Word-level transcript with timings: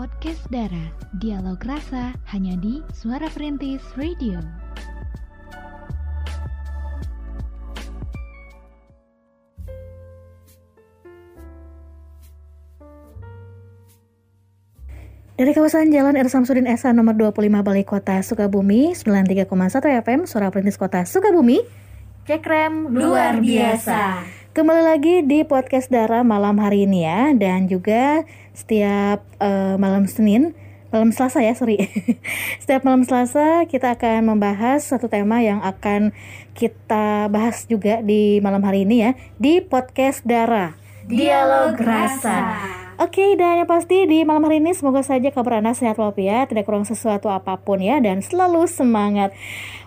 Podcast 0.00 0.48
Dara, 0.48 0.88
Dialog 1.20 1.60
Rasa 1.60 2.16
hanya 2.32 2.56
di 2.56 2.80
Suara 2.88 3.28
Perintis 3.28 3.84
Radio. 4.00 4.40
Dari 15.36 15.52
kawasan 15.52 15.92
Jalan 15.92 16.16
R. 16.16 16.32
Samsudin 16.32 16.64
Esa 16.64 16.96
nomor 16.96 17.20
25 17.20 17.60
Balai 17.60 17.84
Kota 17.84 18.24
Sukabumi 18.24 18.96
93,1 18.96 20.00
FM 20.00 20.24
Suara 20.24 20.48
Perintis 20.48 20.80
Kota 20.80 21.04
Sukabumi 21.04 21.60
Cekrem 22.24 22.88
Luar 22.88 23.36
biasa. 23.44 24.39
Kembali 24.50 24.82
lagi 24.82 25.22
di 25.22 25.46
podcast 25.46 25.94
Dara 25.94 26.26
malam 26.26 26.58
hari 26.58 26.82
ini 26.82 27.06
ya 27.06 27.30
Dan 27.38 27.70
juga 27.70 28.26
setiap 28.50 29.22
eh, 29.38 29.78
malam 29.78 30.10
Senin 30.10 30.58
Malam 30.90 31.14
Selasa 31.14 31.38
ya, 31.38 31.54
sorry 31.54 31.78
Setiap 32.66 32.82
malam 32.82 33.06
Selasa 33.06 33.62
kita 33.70 33.94
akan 33.94 34.34
membahas 34.34 34.82
satu 34.82 35.06
tema 35.06 35.38
yang 35.38 35.62
akan 35.62 36.10
kita 36.58 37.30
bahas 37.30 37.62
juga 37.70 38.02
di 38.02 38.42
malam 38.42 38.66
hari 38.66 38.82
ini 38.82 39.06
ya 39.06 39.10
Di 39.38 39.62
podcast 39.62 40.26
Dara 40.26 40.74
Dialog 41.06 41.78
rasa. 41.78 42.89
Oke, 43.00 43.32
dan 43.32 43.64
yang 43.64 43.64
pasti 43.64 44.04
di 44.04 44.28
malam 44.28 44.44
hari 44.44 44.60
ini 44.60 44.76
semoga 44.76 45.00
saja 45.00 45.32
kabar 45.32 45.64
Anda 45.64 45.72
sehat 45.72 45.96
walafiat, 45.96 46.52
tidak 46.52 46.68
kurang 46.68 46.84
sesuatu 46.84 47.32
apa 47.32 47.56
pun 47.56 47.80
ya, 47.80 47.96
dan 47.96 48.20
selalu 48.20 48.68
semangat. 48.68 49.32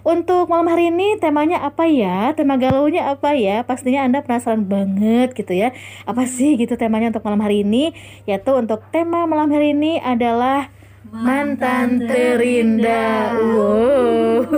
Untuk 0.01 0.49
malam 0.49 0.65
hari 0.65 0.89
ini 0.89 1.21
temanya 1.21 1.61
apa 1.61 1.85
ya? 1.85 2.33
Tema 2.33 2.57
galaunya 2.57 3.13
apa 3.13 3.37
ya? 3.37 3.61
Pastinya 3.69 4.01
Anda 4.01 4.25
penasaran 4.25 4.65
banget 4.65 5.37
gitu 5.37 5.53
ya. 5.53 5.77
Apa 6.09 6.25
sih 6.25 6.57
gitu 6.57 6.73
temanya 6.73 7.13
untuk 7.13 7.21
malam 7.21 7.45
hari 7.45 7.61
ini? 7.61 7.93
Yaitu 8.25 8.49
untuk 8.57 8.81
tema 8.89 9.29
malam 9.29 9.53
hari 9.53 9.77
ini 9.77 10.01
adalah 10.01 10.73
mantan 11.13 12.09
terindah. 12.09 13.37
Wow. 13.37 13.72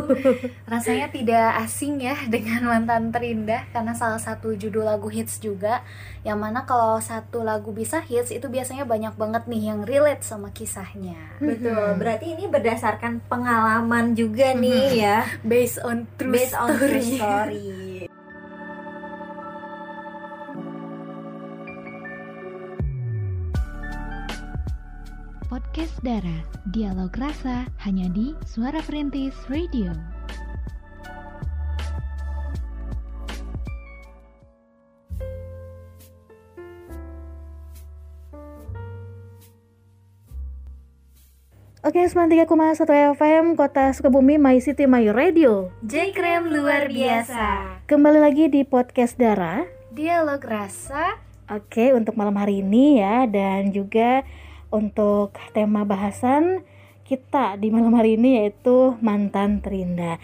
Rasanya 0.72 1.08
tidak 1.14 1.62
asing 1.62 2.02
ya 2.02 2.18
dengan 2.26 2.66
mantan 2.66 3.14
terindah 3.14 3.70
karena 3.70 3.94
salah 3.94 4.18
satu 4.18 4.58
judul 4.58 4.86
lagu 4.88 5.08
hits 5.12 5.38
juga 5.38 5.86
yang 6.26 6.42
mana 6.42 6.66
kalau 6.66 6.98
satu 6.98 7.46
lagu 7.46 7.70
bisa 7.70 8.02
hits 8.02 8.34
itu 8.34 8.50
biasanya 8.50 8.90
banyak 8.90 9.14
banget 9.14 9.46
nih 9.46 9.70
yang 9.70 9.86
relate 9.86 10.26
sama 10.26 10.50
kisahnya. 10.50 11.38
Betul, 11.38 12.02
berarti 12.02 12.34
ini 12.34 12.50
berdasarkan 12.50 13.22
pengalaman 13.30 14.18
juga 14.18 14.58
nih 14.58 14.86
ya. 14.98 15.18
Based 15.46 15.78
on 15.86 16.10
true 16.18 16.34
Based 16.34 16.58
on 16.58 16.74
true 16.82 17.04
story. 17.06 17.85
Podcast 25.76 26.08
Dara, 26.08 26.40
Dialog 26.72 27.12
Rasa 27.20 27.68
hanya 27.84 28.08
di 28.08 28.32
Suara 28.48 28.80
Perintis 28.80 29.36
Radio. 29.52 29.92
Oke, 41.84 42.08
93,1 42.08 43.20
FM 43.20 43.60
Kota 43.60 43.92
Sukabumi 43.92 44.40
My 44.40 44.64
City 44.64 44.88
My 44.88 45.12
Radio. 45.12 45.76
J-Krem 45.84 46.56
luar 46.56 46.88
biasa. 46.88 47.84
Kembali 47.84 48.24
lagi 48.24 48.48
di 48.48 48.64
podcast 48.64 49.20
Dara. 49.20 49.68
Dialog 49.92 50.40
rasa 50.40 51.20
Oke, 51.46 51.94
untuk 51.94 52.18
malam 52.18 52.40
hari 52.42 52.66
ini 52.66 53.04
ya 53.04 53.30
dan 53.30 53.70
juga 53.70 54.26
untuk 54.76 55.32
tema 55.56 55.88
bahasan 55.88 56.68
kita 57.06 57.54
di 57.62 57.70
malam 57.70 57.94
hari 57.94 58.18
ini 58.18 58.42
yaitu 58.42 58.98
mantan 58.98 59.62
terindah. 59.62 60.18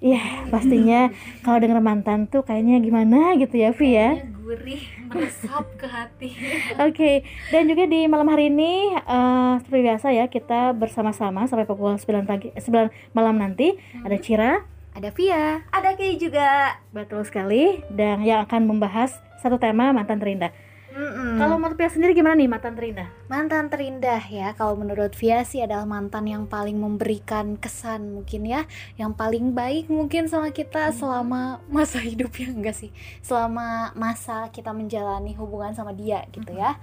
Iya, 0.00 0.48
pastinya 0.48 1.12
kalau 1.44 1.60
denger 1.60 1.84
mantan 1.84 2.24
tuh 2.24 2.40
kayaknya 2.40 2.80
gimana 2.80 3.36
gitu 3.36 3.60
ya, 3.60 3.76
Vi 3.76 3.92
ya. 3.92 4.24
gurih 4.40 4.80
meresap 5.12 5.68
ke 5.76 5.84
hati. 5.84 6.32
Oke, 6.88 7.20
dan 7.52 7.68
juga 7.68 7.84
di 7.84 8.08
malam 8.08 8.32
hari 8.32 8.48
ini 8.48 8.96
eh, 8.96 9.52
seperti 9.60 9.82
biasa 9.84 10.06
ya 10.16 10.24
kita 10.32 10.72
bersama-sama 10.72 11.44
sampai 11.44 11.68
pukul 11.68 12.00
9 12.00 12.24
pagi 12.24 12.48
9 12.56 13.12
malam 13.12 13.36
nanti 13.36 13.76
ada 14.00 14.16
Cira, 14.16 14.64
Ada 14.96 15.12
Via. 15.12 15.60
Ada 15.68 15.92
Kay 16.00 16.16
juga 16.16 16.80
betul 16.96 17.20
sekali 17.28 17.84
dan 17.92 18.24
yang 18.24 18.48
akan 18.48 18.64
membahas 18.64 19.12
satu 19.44 19.60
tema 19.60 19.92
mantan 19.92 20.16
terindah. 20.16 20.48
Mm-mm. 20.96 21.36
Kalau 21.36 21.60
menurut 21.60 21.76
Pia 21.76 21.92
sendiri 21.92 22.16
gimana 22.16 22.40
nih 22.40 22.48
mantan 22.48 22.72
terindah? 22.72 23.04
Mantan 23.28 23.68
terindah 23.68 24.24
ya, 24.32 24.56
kalau 24.56 24.80
menurut 24.80 25.12
Via 25.12 25.44
sih 25.44 25.60
adalah 25.60 25.84
mantan 25.84 26.24
yang 26.24 26.48
paling 26.48 26.80
memberikan 26.80 27.60
kesan 27.60 28.16
mungkin 28.16 28.48
ya, 28.48 28.64
yang 28.96 29.12
paling 29.12 29.52
baik 29.52 29.92
mungkin 29.92 30.32
sama 30.32 30.48
kita 30.56 30.88
selama 30.96 31.60
masa 31.68 32.00
hidupnya 32.08 32.48
enggak 32.48 32.80
sih, 32.80 32.90
selama 33.20 33.92
masa 33.92 34.48
kita 34.48 34.72
menjalani 34.72 35.36
hubungan 35.36 35.76
sama 35.76 35.92
dia 35.92 36.24
gitu 36.32 36.56
ya. 36.56 36.80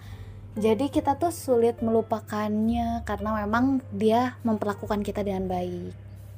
Jadi 0.54 0.94
kita 0.94 1.18
tuh 1.18 1.34
sulit 1.34 1.82
melupakannya 1.82 3.02
karena 3.10 3.42
memang 3.42 3.82
dia 3.90 4.38
memperlakukan 4.46 5.02
kita 5.02 5.26
dengan 5.26 5.50
baik 5.50 5.90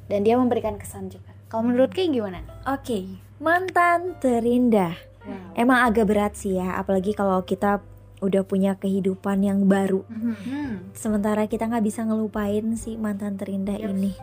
dan 0.07 0.23
dia 0.23 0.39
memberikan 0.39 0.79
kesan 0.79 1.11
juga. 1.11 1.35
Kalau 1.51 1.67
menurut 1.67 1.91
kayak 1.91 2.15
gimana? 2.15 2.39
Oke, 2.63 3.19
mantan 3.43 4.15
terindah 4.23 4.95
Emang 5.55 5.85
agak 5.85 6.05
berat 6.09 6.33
sih 6.35 6.57
ya 6.57 6.75
Apalagi 6.77 7.15
kalau 7.15 7.41
kita 7.41 7.81
udah 8.23 8.47
punya 8.47 8.79
kehidupan 8.79 9.43
yang 9.43 9.67
baru 9.67 10.07
Hmm. 10.07 10.89
Sementara 10.95 11.45
kita 11.45 11.67
nggak 11.67 11.83
bisa 11.83 12.07
ngelupain 12.07 12.63
si 12.79 12.95
mantan 12.95 13.35
terindah 13.35 13.75
ini 13.75 14.15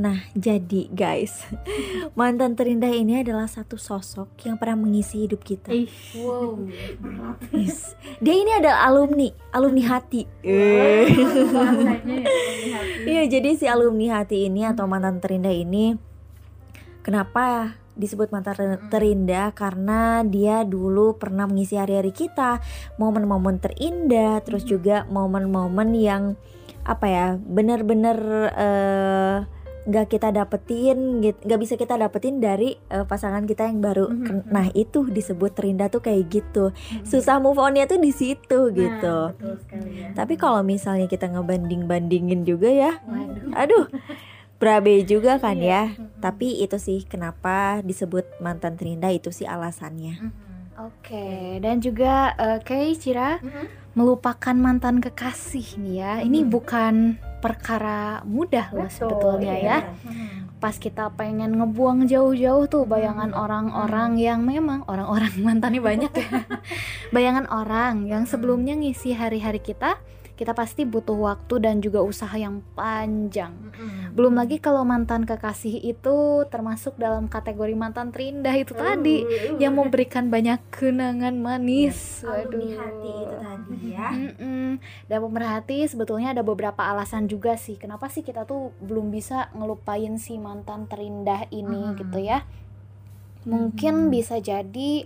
Nah 0.00 0.26
jadi 0.32 0.88
guys 0.90 1.44
Mantan 2.18 2.56
terindah 2.56 2.90
ini 2.90 3.20
adalah 3.20 3.44
satu 3.44 3.76
sosok 3.76 4.32
yang 4.48 4.56
pernah 4.56 4.80
mengisi 4.80 5.28
hidup 5.28 5.44
kita 5.44 5.70
Ih, 5.70 5.86
Wow. 6.18 6.66
Yes. 7.52 7.94
Dia 8.18 8.34
ini 8.34 8.52
adalah 8.56 8.88
alumni, 8.88 9.28
alumni 9.52 9.82
hati. 9.86 10.24
Iya, 13.04 13.22
jadi 13.28 13.50
si 13.54 13.66
alumni 13.68 14.20
hati 14.20 14.48
ini 14.48 14.64
atau 14.64 14.88
mantan 14.88 15.20
terindah 15.20 15.52
ini 15.52 15.94
kenapa 17.04 17.76
disebut 17.94 18.30
mantan 18.34 18.54
ter- 18.58 18.82
terindah 18.90 19.54
karena 19.54 20.22
dia 20.26 20.66
dulu 20.66 21.14
pernah 21.18 21.46
mengisi 21.46 21.78
hari-hari 21.78 22.10
kita, 22.10 22.58
momen-momen 22.98 23.62
terindah, 23.62 24.42
terus 24.42 24.66
juga 24.66 25.06
momen-momen 25.08 25.94
yang 25.94 26.22
apa 26.84 27.06
ya, 27.08 27.26
benar-benar 27.40 28.18
eh, 28.52 29.36
nggak 29.84 30.16
kita 30.16 30.32
dapetin, 30.32 31.20
nggak 31.20 31.60
bisa 31.60 31.76
kita 31.76 32.00
dapetin 32.00 32.40
dari 32.40 32.72
eh, 32.88 33.04
pasangan 33.04 33.44
kita 33.44 33.68
yang 33.68 33.84
baru. 33.84 34.08
Mhm. 34.08 34.48
Nah 34.48 34.72
itu 34.72 35.04
disebut 35.04 35.52
terindah 35.52 35.92
tuh 35.92 36.00
kayak 36.00 36.24
gitu 36.32 36.72
susah 37.04 37.36
move 37.36 37.60
onnya 37.60 37.84
tuh 37.84 38.00
di 38.00 38.08
situ 38.08 38.72
gitu. 38.72 39.16
Nah, 39.28 39.36
betul 39.36 39.54
sekali 39.60 39.92
ya. 40.00 40.08
Tapi 40.16 40.34
kalau 40.40 40.64
misalnya 40.64 41.04
kita 41.04 41.28
ngebanding-bandingin 41.28 42.48
juga 42.48 42.72
ya, 42.72 42.92
Waduh. 43.04 43.52
aduh, 43.52 43.84
berabe 44.64 45.04
juga 45.04 45.36
kan 45.36 45.60
Iya. 45.60 45.92
ya. 45.92 46.08
Tapi 46.24 46.64
itu 46.64 46.80
sih 46.80 47.04
kenapa 47.04 47.84
disebut 47.84 48.40
mantan 48.40 48.80
terindah 48.80 49.12
itu 49.12 49.28
sih 49.28 49.44
alasannya. 49.44 50.32
Oke, 50.74 51.60
dan 51.60 51.78
juga 51.78 52.32
eh, 52.34 52.58
kayak 52.58 52.96
Cira 52.98 53.30
melupakan 53.94 54.56
mantan 54.56 54.98
kekasih 54.98 55.78
nih 55.78 55.94
ya. 56.00 56.12
Ini 56.24 56.42
bukan 56.42 57.14
perkara 57.38 58.24
mudah 58.24 58.72
loh 58.72 58.88
sebetulnya 58.88 59.54
ya. 59.54 59.78
Pas 60.58 60.74
kita 60.74 61.12
pengen 61.12 61.60
ngebuang 61.60 62.08
jauh-jauh 62.08 62.64
tuh 62.66 62.88
bayangan 62.88 63.36
orang-orang 63.36 64.16
yang 64.16 64.42
memang 64.42 64.82
orang-orang 64.88 65.30
mantannya 65.46 65.78
banyak 65.78 66.10
ya. 66.10 66.28
bayangan 67.14 67.46
orang 67.52 68.08
yang 68.08 68.24
sebelumnya 68.24 68.74
ngisi 68.74 69.14
hari-hari 69.14 69.60
kita, 69.60 70.00
kita 70.34 70.50
pasti 70.50 70.82
butuh 70.82 71.14
waktu 71.14 71.54
dan 71.58 71.78
juga 71.78 72.02
usaha 72.02 72.34
yang 72.34 72.58
panjang. 72.74 73.54
Belum 74.10 74.34
lagi 74.34 74.58
kalau 74.58 74.82
mantan 74.82 75.22
kekasih 75.22 75.78
itu 75.78 76.16
termasuk 76.48 76.94
dalam 76.94 77.26
kategori 77.26 77.70
mantan 77.72 78.10
terindah 78.10 78.50
itu 78.52 78.72
tadi 78.72 79.22
yang 79.56 79.74
memberikan 79.74 80.28
banyak 80.28 80.58
kenangan 80.68 81.34
manis. 81.34 82.22
Alumni 82.22 82.42
Waduh. 82.66 82.74
hati 82.74 83.10
itu 83.16 83.36
tadi 83.38 83.76
ya. 83.88 84.08
Mm-mm. 84.10 84.68
Dan 85.06 85.18
pemerhati 85.20 85.78
sebetulnya 85.86 86.30
ada 86.30 86.42
beberapa 86.42 86.82
alasan 86.82 87.26
juga 87.26 87.54
sih 87.54 87.74
kenapa 87.74 88.06
sih 88.06 88.20
kita 88.20 88.42
tuh 88.42 88.74
belum 88.78 89.08
bisa 89.08 89.54
ngelupain 89.54 90.18
si 90.18 90.34
mantan 90.36 90.86
terindah 90.86 91.46
ini 91.48 91.90
Mhm. 91.90 91.96
gitu 91.96 92.18
ya. 92.18 92.42
Mungkin 93.44 94.08
bisa 94.08 94.40
jadi 94.40 95.04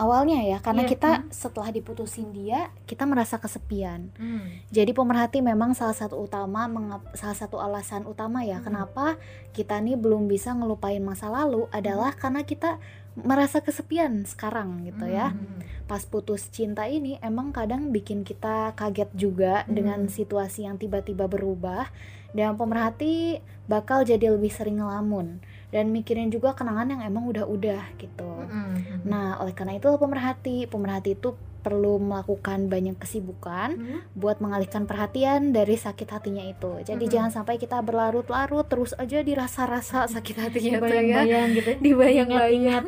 awalnya 0.00 0.40
ya 0.40 0.58
karena 0.58 0.88
Iya. 0.88 0.90
kita 0.90 1.10
setelah 1.28 1.68
diputusin 1.68 2.32
dia 2.32 2.72
kita 2.88 3.04
merasa 3.04 3.36
kesepian 3.36 4.08
Hmm. 4.16 4.64
jadi 4.72 4.90
pemerhati 4.90 5.44
memang 5.44 5.76
salah 5.76 5.92
satu 5.92 6.16
utama 6.16 6.64
salah 7.12 7.36
satu 7.36 7.60
alasan 7.60 8.08
utama 8.08 8.40
ya 8.40 8.58
Hmm. 8.58 8.64
kenapa 8.64 9.20
kita 9.52 9.76
nih 9.76 10.00
belum 10.00 10.24
bisa 10.24 10.50
ngelupain 10.50 11.04
masa 11.04 11.28
lalu 11.28 11.68
adalah 11.68 12.16
karena 12.16 12.40
kita 12.42 12.80
merasa 13.12 13.60
kesepian 13.60 14.24
sekarang 14.24 14.88
gitu 14.88 15.04
ya 15.04 15.36
Hmm. 15.36 15.60
pas 15.84 16.00
putus 16.02 16.48
cinta 16.48 16.88
ini 16.88 17.20
emang 17.20 17.52
kadang 17.52 17.92
bikin 17.92 18.24
kita 18.24 18.72
kaget 18.72 19.12
juga 19.12 19.68
Hmm. 19.68 19.76
dengan 19.76 20.00
situasi 20.08 20.64
yang 20.64 20.80
tiba-tiba 20.80 21.28
berubah 21.28 21.92
dan 22.32 22.56
pemerhati 22.56 23.42
bakal 23.66 24.00
jadi 24.02 24.32
lebih 24.32 24.48
sering 24.48 24.78
ngelamun 24.78 25.42
dan 25.70 25.88
mikirin 25.88 26.28
juga 26.28 26.52
kenangan 26.52 26.90
yang 26.90 27.02
emang 27.02 27.26
udah-udah 27.26 27.94
gitu. 27.96 28.30
Hmm. 28.42 29.02
Nah, 29.02 29.38
oleh 29.38 29.50
karena 29.50 29.74
itu 29.74 29.88
pemerhati, 29.88 30.66
pemerhati 30.66 31.14
itu 31.14 31.32
perlu 31.60 32.00
melakukan 32.00 32.66
banyak 32.66 32.96
kesibukan 32.96 33.76
Hmm. 33.76 34.00
buat 34.16 34.40
mengalihkan 34.40 34.88
perhatian 34.88 35.52
dari 35.52 35.76
sakit 35.76 36.08
hatinya 36.08 36.40
itu. 36.40 36.80
Jadi 36.80 37.04
Mm-mm. 37.04 37.12
jangan 37.12 37.30
sampai 37.30 37.60
kita 37.60 37.76
berlarut-larut 37.80 38.64
terus 38.64 38.96
aja 38.96 39.20
dirasa-rasa 39.20 40.08
sakit 40.08 40.36
hatinya 40.40 40.72
ya. 40.72 40.80
Bayang-bayang 40.80 41.48
gitu. 41.52 41.70
Dibayang-bayang. 41.78 42.64
Ingat-ingat. 42.64 42.84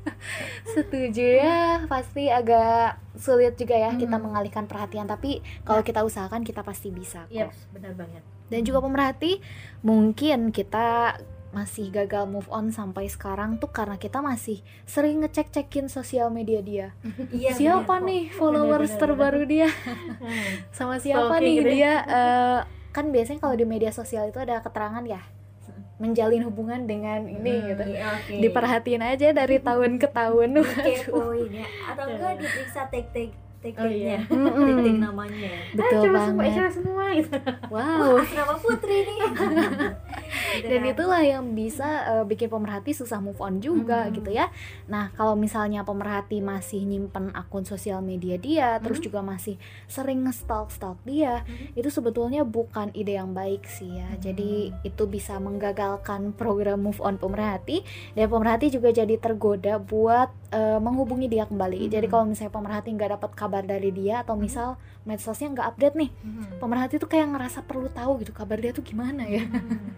Setuju 0.72 1.24
ya, 1.36 1.84
pasti 1.86 2.28
agak 2.28 2.96
sulit 3.16 3.56
juga 3.56 3.76
ya 3.76 3.92
kita 3.92 4.16
Mm. 4.16 4.22
mengalihkan 4.22 4.64
perhatian. 4.64 5.04
Tapi 5.04 5.38
kalau 5.62 5.84
kita 5.84 6.00
usahakan 6.00 6.40
kita 6.40 6.64
pasti 6.64 6.88
bisa 6.88 7.26
kok. 7.26 7.32
Iya, 7.32 7.52
benar 7.70 7.92
banget. 7.94 8.24
Dan 8.48 8.64
juga 8.64 8.80
pemerhati, 8.80 9.38
mungkin 9.80 10.50
kita 10.50 11.20
masih 11.50 11.90
gagal 11.90 12.24
move 12.24 12.46
on 12.46 12.70
sampai 12.70 13.06
sekarang 13.06 13.58
tuh 13.58 13.66
karena 13.68 13.94
kita 13.94 14.18
masih 14.18 14.58
sering 14.84 15.18
ngecek-cekin 15.20 15.86
sosial 15.86 16.30
media 16.30 16.62
dia. 16.62 16.86
Iya, 17.30 17.50
siapa 17.52 17.98
bener 17.98 18.06
nih 18.06 18.22
followers 18.30 18.90
bener, 18.90 19.00
terbaru 19.02 19.42
dia? 19.44 19.68
Hmm. 19.68 20.52
Sama 20.76 20.96
siapa 20.96 21.26
Stalking 21.32 21.42
nih 21.42 21.54
gitu 21.56 21.68
ya. 21.68 21.74
dia? 21.74 21.94
eh, 22.06 22.58
kan 22.90 23.04
biasanya 23.08 23.38
kalau 23.38 23.54
di 23.54 23.64
media 23.64 23.90
sosial 23.90 24.26
itu 24.26 24.38
ada 24.38 24.58
keterangan 24.58 25.02
ya 25.02 25.22
menjalin 26.00 26.40
hubungan 26.42 26.88
dengan 26.88 27.28
ini 27.28 27.52
Hmm, 27.52 27.66
gitu. 27.68 27.84
Iya, 27.92 28.04
oke. 28.16 28.34
Diperhatiin 28.40 29.02
aja 29.04 29.28
dari 29.30 29.60
tahun 29.68 30.00
ke 30.00 30.08
tahun. 30.08 30.48
Kepoin 30.64 31.50
ya 31.52 31.66
atau 31.86 32.04
enggak 32.08 32.40
diperiksa 32.40 32.88
tag-tag 32.88 33.30
tag-tagnya 33.60 34.24
Oh, 34.26 34.66
iya. 34.66 34.90
Namanya 35.04 35.52
Betul 35.72 36.08
coba 36.08 36.18
semua 36.22 36.40
banget. 36.42 36.54
share 36.54 36.72
semua 36.72 37.04
gitu. 37.12 37.36
Wow. 37.68 38.12
nama 38.36 38.54
putri 38.56 38.96
nih 39.02 39.18
dan 40.62 40.82
itulah 40.84 41.20
yang 41.20 41.44
bisa 41.52 41.86
eh, 42.08 42.24
bikin 42.24 42.48
pemerhati 42.48 42.90
susah 42.90 43.18
move 43.18 43.38
on 43.38 43.58
juga 43.58 43.78
Hmm. 44.00 44.12
gitu 44.12 44.30
ya 44.30 44.48
nah 44.86 45.12
kalau 45.12 45.34
misalnya 45.34 45.82
pemerhati 45.82 46.40
masih 46.40 46.82
nyimpen 46.82 47.30
akun 47.32 47.62
sosial 47.62 48.00
media 48.00 48.36
dia 48.36 48.78
terus 48.78 48.98
juga 48.98 49.20
masih 49.20 49.58
sering 49.86 50.24
nge-stalk 50.24 50.70
stalk 50.70 50.98
dia 51.04 51.42
Hmm. 51.42 51.74
itu 51.74 51.88
sebetulnya 51.88 52.42
bukan 52.42 52.90
ide 52.92 53.14
yang 53.14 53.30
baik 53.30 53.66
sih 53.66 53.92
ya 53.92 54.08
jadi 54.18 54.72
itu 54.82 55.02
bisa 55.04 55.36
menggagalkan 55.36 56.32
program 56.32 56.80
move 56.80 56.98
on 56.98 57.16
pemerhati 57.16 57.82
dan 58.12 58.26
pemerhati 58.26 58.70
juga 58.70 58.90
jadi 58.90 59.14
tergoda 59.16 59.76
buat 59.78 60.30
eh, 60.50 60.78
menghubungi 60.78 61.28
dia 61.28 61.44
kembali 61.44 61.86
jadi 61.86 62.02
Hmm. 62.02 62.12
kalau 62.12 62.24
misalnya 62.26 62.52
pemerhati 62.52 62.88
nggak 62.90 63.10
dapat 63.12 63.30
kabar 63.32 63.49
dari 63.58 63.90
dia 63.90 64.22
atau 64.22 64.38
misal 64.38 64.78
medsosnya 65.02 65.50
nggak 65.50 65.68
update 65.74 65.96
nih 65.98 66.10
Hmm. 66.22 66.62
pemerhati 66.62 66.94
tuh 66.96 67.10
kayak 67.10 67.34
ngerasa 67.34 67.66
perlu 67.66 67.90
tahu 67.90 68.22
gitu 68.22 68.30
kabar 68.30 68.56
dia 68.56 68.70
tuh 68.70 68.86
gimana 68.86 69.26
ya. 69.26 69.42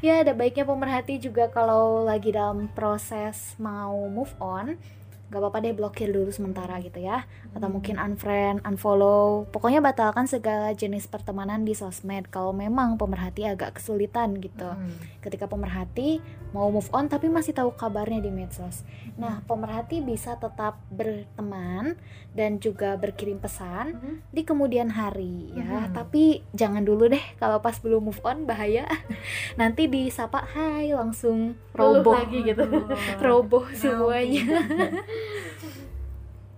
Ya 0.00 0.20
ada 0.20 0.32
baiknya 0.32 0.64
pemerhati 0.64 1.16
juga 1.16 1.48
kalau 1.48 2.00
lagi 2.02 2.28
dalam 2.28 2.68
proses 2.68 3.56
mau 3.56 4.08
move 4.08 4.32
on 4.36 4.76
gak 5.24 5.40
apa-apa 5.40 5.66
deh 5.66 5.74
blokir 5.74 6.14
dulu 6.14 6.30
sementara 6.30 6.78
gitu 6.78 7.00
ya. 7.00 7.26
Atau 7.56 7.66
mungkin 7.66 7.98
unfriend, 7.98 8.62
unfollow 8.62 9.48
pokoknya 9.50 9.82
batalkan 9.82 10.30
segala 10.30 10.70
jenis 10.70 11.10
pertemanan 11.10 11.66
di 11.66 11.74
sosmed 11.74 12.28
kalau 12.28 12.54
memang 12.54 12.94
pemerhati 12.94 13.42
agak 13.42 13.80
kesulitan 13.80 14.38
gitu. 14.38 14.68
Hmm. 14.68 14.94
ketika 15.18 15.48
pemerhati 15.48 16.20
mau 16.52 16.68
move 16.68 16.86
on 16.92 17.08
tapi 17.08 17.26
masih 17.26 17.50
tahu 17.50 17.72
kabarnya 17.74 18.20
di 18.20 18.30
medsos 18.30 18.84
nah 19.14 19.38
pemerhati 19.40 19.98
bisa 19.98 20.34
tetap 20.34 20.74
berteman 20.88 21.94
dan 22.30 22.58
juga 22.58 22.94
berkirim 22.94 23.38
pesan 23.38 23.94
Mhm. 23.94 24.14
di 24.28 24.42
kemudian 24.42 24.90
hari 24.90 25.54
ya 25.54 25.86
Mhm. 25.86 25.92
tapi 25.92 26.22
jangan 26.50 26.82
dulu 26.82 27.06
deh 27.06 27.22
kalau 27.36 27.58
pas 27.58 27.78
belum 27.78 28.04
move 28.04 28.18
on 28.20 28.42
bahaya 28.42 28.82
nanti 29.54 29.86
disapa 29.86 30.42
hai 30.48 30.90
langsung 30.90 31.54
roboh 31.72 32.10
lagi 32.12 32.42
gitu. 32.44 32.66
roboh 33.22 33.70
semuanya 33.70 34.42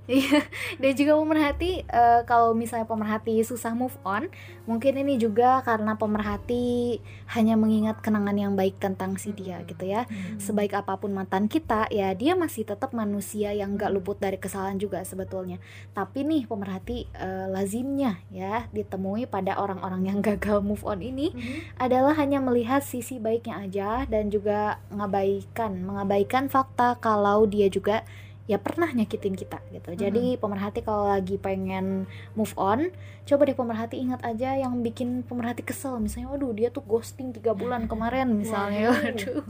Iya, 0.06 0.46
dan 0.78 0.92
juga 0.94 1.18
pemerhati 1.18 1.82
eh, 1.82 2.20
kalau 2.30 2.54
misalnya 2.54 2.86
pemerhati 2.86 3.42
susah 3.42 3.74
move 3.74 3.98
on, 4.06 4.30
mungkin 4.62 4.94
ini 5.02 5.18
juga 5.18 5.58
karena 5.66 5.98
pemerhati 5.98 7.02
hanya 7.34 7.58
mengingat 7.58 7.98
kenangan 8.06 8.38
yang 8.38 8.54
baik 8.54 8.78
tentang 8.78 9.18
si 9.18 9.34
dia 9.34 9.66
gitu 9.66 9.82
ya. 9.82 10.06
Sebaik 10.38 10.78
apa 10.78 10.94
pun 10.94 11.10
mantan 11.10 11.50
kita, 11.50 11.90
ya 11.90 12.14
dia 12.14 12.38
masih 12.38 12.62
tetap 12.62 12.94
manusia 12.94 13.50
yang 13.50 13.74
gak 13.74 13.90
luput 13.90 14.14
dari 14.22 14.38
kesalahan 14.38 14.78
juga 14.78 15.02
sebetulnya. 15.02 15.58
Tapi 15.90 16.22
nih 16.22 16.46
pemerhati 16.46 17.10
eh, 17.10 17.46
lazimnya 17.50 18.22
ya 18.30 18.70
ditemui 18.70 19.26
pada 19.26 19.58
orang-orang 19.58 20.06
yang 20.06 20.18
gagal 20.22 20.62
move 20.62 20.86
on 20.86 21.02
ini 21.02 21.34
Mhm. 21.34 21.82
adalah 21.82 22.14
hanya 22.14 22.38
melihat 22.38 22.78
sisi 22.78 23.18
baiknya 23.18 23.58
aja 23.58 23.90
dan 24.06 24.30
juga 24.30 24.78
mengabaikan 24.94 25.82
mengabaikan 25.82 26.46
fakta 26.46 26.94
kalau 27.02 27.42
dia 27.50 27.66
juga 27.66 28.06
ya 28.46 28.56
pernah 28.56 28.87
nyakitin 28.88 29.34
kita 29.34 29.58
gitu. 29.69 29.90
Jadi 29.93 30.34
pemerhati 30.37 30.81
kalau 30.81 31.06
lagi 31.06 31.34
pengen 31.34 32.06
move 32.32 32.54
on, 32.54 32.94
coba 33.22 33.43
deh 33.43 33.52
pemerhati 33.52 33.98
ingat 33.98 34.22
aja 34.22 34.54
yang 34.54 34.81
bikin 34.81 35.20
pemerhati 35.20 35.60
kesel. 35.60 35.98
Misalnya, 35.98 36.31
waduh 36.31 36.50
dia 36.50 36.70
tuh 36.70 36.81
ghosting 36.81 37.31
tiga 37.31 37.52
bulan 37.52 37.87
kemarin 37.87 38.31
misalnya. 38.32 38.94
Waduh. 38.94 39.02
Waduh, 39.02 39.43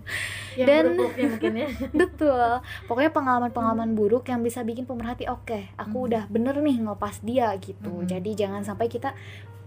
Yang 0.57 0.67
Dan- 0.67 0.85
buruk-buruknya 0.89 1.27
mungkin 1.29 1.53
ya. 1.55 1.69
betul. 2.01 2.51
Pokoknya 2.85 3.13
pengalaman-pengalaman 3.13 3.91
buruk 3.93 4.25
yang 4.27 4.41
bisa 4.41 4.61
bikin 4.61 4.85
pemerhati 4.85 5.25
oke, 5.27 5.77
aku 5.77 5.97
Hmm. 5.97 6.07
udah 6.09 6.23
bener 6.27 6.57
nih 6.57 6.77
ngelepas 6.81 7.21
dia 7.21 7.53
gitu. 7.59 7.93
Hmm. 8.01 8.09
Jadi 8.09 8.33
jangan 8.35 8.65
sampai 8.65 8.89
kita 8.89 9.13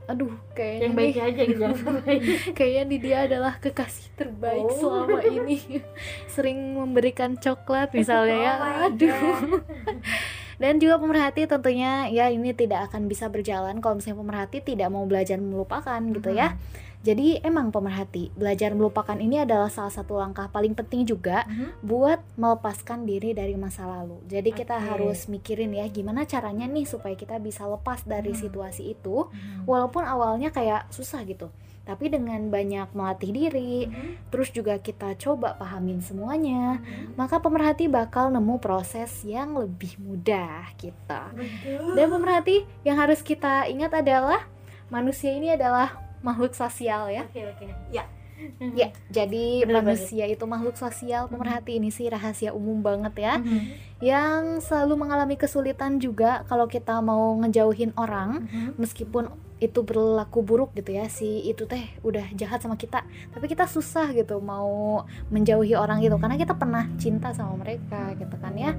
aduh 0.09 0.33
kayaknya 0.51 0.81
Yang 0.81 0.89
nih. 0.89 0.97
baik 0.97 1.17
aja 1.21 1.41
gitu 1.45 1.65
kayaknya 2.57 2.83
di 2.83 2.97
dia 2.97 3.17
adalah 3.23 3.53
kekasih 3.55 4.09
terbaik 4.15 4.65
Oh. 4.65 4.73
selama 4.73 5.21
ini. 5.21 5.57
Sering 6.33 6.57
memberikan 6.73 7.37
coklat 7.37 7.93
misalnya 7.93 8.33
ya. 8.35 8.51
Oh 8.51 8.59
my 8.59 8.73
aduh 8.89 9.13
dan 10.59 10.77
juga 10.77 10.99
pemerhati 10.99 11.47
tentunya 11.47 12.11
ya 12.11 12.27
ini 12.27 12.51
tidak 12.51 12.91
akan 12.91 13.07
bisa 13.07 13.31
berjalan 13.31 13.79
kalau 13.79 13.97
misalnya 13.97 14.19
pemerhati 14.19 14.57
tidak 14.59 14.91
mau 14.91 15.07
belajar 15.07 15.39
melupakan 15.39 15.99
gitu 16.11 16.29
ya 16.29 16.59
jadi 16.99 17.39
emang 17.47 17.71
pemerhati 17.71 18.27
belajar 18.35 18.75
melupakan 18.75 19.15
ini 19.15 19.39
adalah 19.39 19.71
salah 19.71 19.87
satu 19.87 20.19
langkah 20.19 20.51
paling 20.51 20.75
penting 20.75 21.07
juga 21.07 21.47
Mhm. 21.47 21.87
buat 21.87 22.19
melepaskan 22.35 23.07
diri 23.07 23.31
dari 23.31 23.55
masa 23.55 23.87
lalu. 23.87 24.19
Jadi 24.27 24.51
kita 24.51 24.75
Oke. 24.75 24.83
harus 24.83 25.31
mikirin 25.31 25.71
ya 25.71 25.87
gimana 25.87 26.27
caranya 26.27 26.67
nih 26.67 26.83
supaya 26.83 27.15
kita 27.15 27.39
bisa 27.39 27.63
lepas 27.63 28.03
dari 28.03 28.35
Hmm. 28.35 28.41
situasi 28.43 28.91
itu 28.91 29.31
Mhm. 29.31 29.63
walaupun 29.63 30.03
awalnya 30.03 30.51
kayak 30.51 30.91
susah 30.91 31.23
gitu 31.23 31.47
tapi 31.89 32.05
dengan 32.05 32.37
banyak 32.47 32.93
melatih 32.93 33.33
diri 33.33 33.89
Mhm. 33.89 34.29
terus 34.29 34.53
juga 34.53 34.77
kita 34.77 35.17
coba 35.17 35.57
pahamin 35.57 35.97
semuanya 35.99 36.77
Mhm. 36.77 37.17
maka 37.17 37.41
pemerhati 37.41 37.89
bakal 37.89 38.29
nemu 38.29 38.61
proses 38.61 39.09
yang 39.25 39.57
lebih 39.57 39.97
mudah 39.97 40.69
kita 40.77 41.33
Betul. 41.33 41.97
dan 41.97 42.07
pemerhati 42.07 42.57
yang 42.85 42.93
harus 42.95 43.19
kita 43.19 43.65
ingat 43.65 43.89
adalah 43.95 44.45
manusia 44.87 45.33
ini 45.33 45.49
adalah 45.49 45.97
makhluk 46.21 46.53
sosial 46.53 47.09
ya 47.09 47.25
Oke 47.25 47.41
oke. 47.41 47.65
Ya. 47.89 48.05
ya 48.79 48.87
jadi 49.09 49.65
Bener 49.65 49.81
manusia 49.83 50.23
itu 50.23 50.45
makhluk 50.45 50.77
sosial 50.77 51.25
pemerhati 51.25 51.75
ini 51.75 51.89
sih 51.89 52.07
rahasia 52.07 52.53
umum 52.53 52.79
banget 52.79 53.17
ya 53.17 53.33
Mhm. 53.35 53.59
yang 53.99 54.41
selalu 54.59 54.95
mengalami 54.95 55.35
kesulitan 55.35 55.97
juga 55.97 56.45
kalau 56.45 56.63
kita 56.63 57.01
mau 57.01 57.35
ngejauhin 57.35 57.91
orang 57.97 58.45
Mhm. 58.45 58.77
meskipun 58.77 59.27
itu 59.59 59.83
berlaku 59.83 60.39
buruk 60.39 60.71
gitu 60.73 60.95
ya 60.95 61.05
si 61.07 61.43
itu 61.43 61.67
teh 61.67 61.83
udah 62.01 62.31
jahat 62.33 62.63
sama 62.63 62.75
kita 62.75 63.03
tapi 63.29 63.45
kita 63.45 63.67
susah 63.67 64.11
gitu 64.11 64.39
mau 64.39 65.03
menjauhi 65.29 65.75
orang 65.75 65.99
itu 65.99 66.15
karena 66.15 66.39
kita 66.39 66.55
pernah 66.55 66.87
cinta 66.95 67.35
sama 67.35 67.59
mereka 67.59 68.15
gitu 68.15 68.35
kan 68.39 68.55
ya 68.55 68.71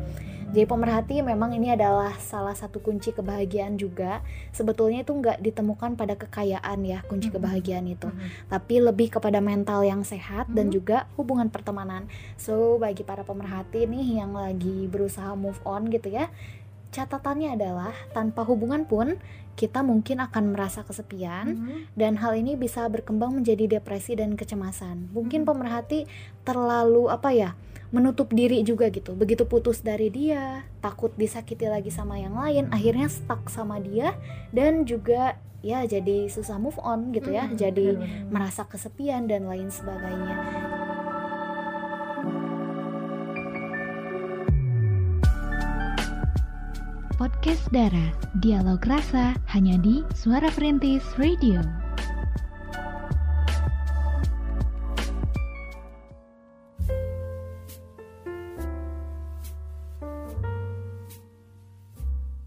jadi 0.50 0.66
pemerhati 0.66 1.22
memang 1.22 1.54
ini 1.54 1.70
adalah 1.70 2.18
salah 2.18 2.58
satu 2.58 2.82
kunci 2.82 3.14
kebahagiaan 3.14 3.78
juga 3.78 4.18
sebetulnya 4.50 5.06
itu 5.06 5.14
nggak 5.14 5.38
ditemukan 5.38 5.94
pada 5.94 6.18
kekayaan 6.18 6.82
ya 6.82 7.06
kunci 7.06 7.30
Mhm. 7.30 7.34
kebahagiaan 7.38 7.86
itu 7.86 8.10
Mhm. 8.10 8.50
tapi 8.50 8.82
lebih 8.82 9.14
kepada 9.14 9.38
mental 9.38 9.86
yang 9.86 10.02
sehat 10.02 10.50
dan 10.50 10.66
Mhm. 10.66 10.74
juga 10.74 11.06
hubungan 11.14 11.46
pertemanan. 11.54 12.10
So 12.34 12.82
bagi 12.82 13.06
para 13.06 13.22
pemerhati 13.22 13.86
nih 13.86 14.26
yang 14.26 14.34
lagi 14.34 14.90
berusaha 14.90 15.38
move 15.38 15.60
on 15.62 15.86
gitu 15.86 16.10
ya, 16.10 16.26
catatannya 16.90 17.54
adalah 17.54 17.94
tanpa 18.10 18.42
hubungan 18.42 18.84
pun 18.84 19.16
kita 19.54 19.84
mungkin 19.84 20.20
akan 20.20 20.56
merasa 20.56 20.80
kesepian 20.80 21.46
Mhm. 21.52 21.76
dan 21.92 22.16
hal 22.16 22.32
ini 22.32 22.56
bisa 22.56 22.88
berkembang 22.88 23.36
menjadi 23.36 23.78
depresi 23.78 24.16
dan 24.16 24.32
kecemasan. 24.32 25.12
Mungkin 25.12 25.44
Mhm. 25.44 25.48
pemerhati 25.48 26.00
terlalu 26.42 27.08
apa 27.08 27.30
ya? 27.30 27.52
menutup 27.90 28.30
diri 28.30 28.62
juga 28.62 28.86
gitu. 28.86 29.18
Begitu 29.18 29.42
putus 29.42 29.82
dari 29.82 30.14
dia, 30.14 30.62
takut 30.78 31.10
disakiti 31.18 31.66
lagi 31.66 31.90
sama 31.90 32.22
yang 32.22 32.38
lain, 32.38 32.70
akhirnya 32.70 33.10
stuck 33.10 33.50
sama 33.50 33.82
dia 33.82 34.14
dan 34.54 34.86
juga 34.86 35.34
ya 35.58 35.82
jadi 35.82 36.30
susah 36.30 36.56
move 36.56 36.78
on 36.78 37.10
gitu 37.10 37.34
ya. 37.34 37.50
Mhm, 37.50 37.58
Jadi 37.58 37.86
benar-benar. 37.90 38.30
merasa 38.30 38.62
kesepian 38.62 39.26
dan 39.26 39.42
lain 39.44 39.74
sebagainya. 39.74 40.38
Podcast 47.20 47.68
Dara, 47.68 48.16
dialog 48.40 48.80
rasa 48.88 49.36
hanya 49.52 49.76
di 49.76 50.00
Suara 50.16 50.48
Perintis 50.56 51.04
Radio. 51.20 51.60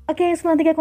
Oke, 0.10 0.34
93,1 0.34 0.74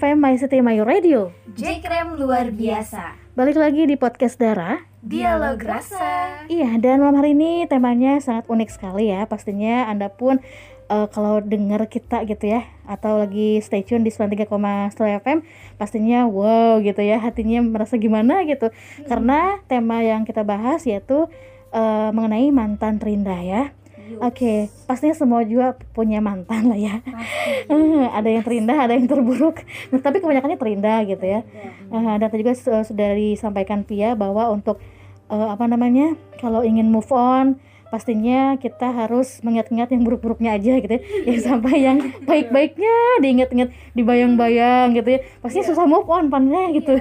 FM 0.00 0.16
My 0.16 0.40
City 0.40 0.64
My 0.64 0.80
Radio. 0.80 1.28
Jekrem 1.52 2.16
luar 2.16 2.48
biasa. 2.48 3.20
Balik 3.36 3.60
lagi 3.60 3.84
di 3.84 4.00
podcast 4.00 4.40
Dara. 4.40 4.80
Dialog 5.04 5.60
rasa. 5.60 6.40
Iya, 6.48 6.80
dan 6.80 7.04
malam 7.04 7.20
hari 7.20 7.36
ini 7.36 7.68
temanya 7.68 8.16
sangat 8.16 8.48
unik 8.48 8.72
sekali 8.72 9.12
ya. 9.12 9.28
Pastinya 9.28 9.92
Anda 9.92 10.08
pun 10.08 10.40
eh, 10.86 11.06
kalau 11.10 11.42
dengar 11.42 11.84
kita 11.86 12.22
gitu 12.24 12.50
ya 12.50 12.64
atau 12.86 13.18
lagi 13.18 13.58
stay 13.60 13.82
tune 13.82 14.06
di 14.06 14.14
93,1 14.14 14.46
FM, 15.20 15.42
pastinya 15.74 16.24
wow 16.24 16.78
gitu 16.78 17.02
ya, 17.02 17.18
hatinya 17.18 17.58
merasa 17.62 17.98
gimana 17.98 18.46
gitu. 18.46 18.70
Karena 19.04 19.58
tema 19.66 20.00
yang 20.00 20.22
kita 20.22 20.46
bahas 20.46 20.86
yaitu 20.86 21.26
eh, 21.70 22.10
mengenai 22.14 22.48
mantan 22.50 22.96
terindah 22.96 23.42
ya. 23.42 23.62
Oke, 24.22 24.70
pastinya 24.86 25.18
semua 25.18 25.42
juga 25.42 25.74
punya 25.90 26.22
mantan 26.22 26.70
lah 26.70 26.78
ya. 26.78 27.02
Eh, 27.66 28.06
ada 28.14 28.30
yang 28.30 28.46
terindah, 28.46 28.78
ada 28.86 28.94
yang 28.94 29.10
terburuk. 29.10 29.58
Nah, 29.90 29.98
tapi 29.98 30.22
kebanyakannya 30.22 30.54
terindah 30.54 31.02
gitu 31.10 31.26
ya. 31.26 31.40
Eh, 31.90 32.14
dan 32.22 32.26
tadi 32.30 32.46
juga 32.46 32.54
su- 32.54 32.94
sudah 32.94 33.10
disampaikan 33.18 33.82
Pia 33.82 34.14
bahwa 34.14 34.46
untuk 34.54 34.78
eh, 35.26 35.48
apa 35.50 35.66
namanya 35.66 36.14
kalau 36.38 36.62
ingin 36.62 36.86
move 36.86 37.10
on 37.10 37.58
pastinya 37.88 38.58
kita 38.58 38.92
harus 38.92 39.40
mengingat-ingat 39.46 39.94
yang 39.94 40.02
buruk-buruknya 40.02 40.58
aja 40.58 40.72
gitu 40.80 40.92
ya 40.98 41.02
yang 41.30 41.40
sampai 41.42 41.74
yang 41.82 41.98
baik-baiknya 42.26 42.94
diingat-ingat 43.22 43.68
dibayang-bayang 43.94 44.96
gitu 44.96 45.08
ya 45.16 45.20
pastinya 45.40 45.66
susah 45.70 45.86
move 45.86 46.08
on 46.10 46.28
pannya 46.28 46.74
gitu 46.74 46.98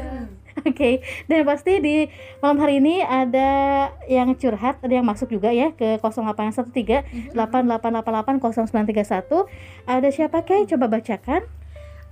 Oke, 0.63 1.04
dan 1.27 1.44
pasti 1.44 1.84
di 1.84 2.08
malam 2.39 2.63
hari 2.63 2.80
ini 2.80 3.04
ada 3.04 3.92
yang 4.08 4.32
curhat, 4.39 4.80
ada 4.80 4.94
yang 4.96 5.04
masuk 5.04 5.27
juga 5.27 5.51
ya 5.51 5.75
ke 5.75 6.00
0813 6.00 7.36
8888 7.36 8.39
0931. 8.39 9.51
Ada 9.84 10.10
siapa 10.15 10.48
Kay? 10.48 10.63
Coba 10.72 10.88
bacakan. 10.88 11.44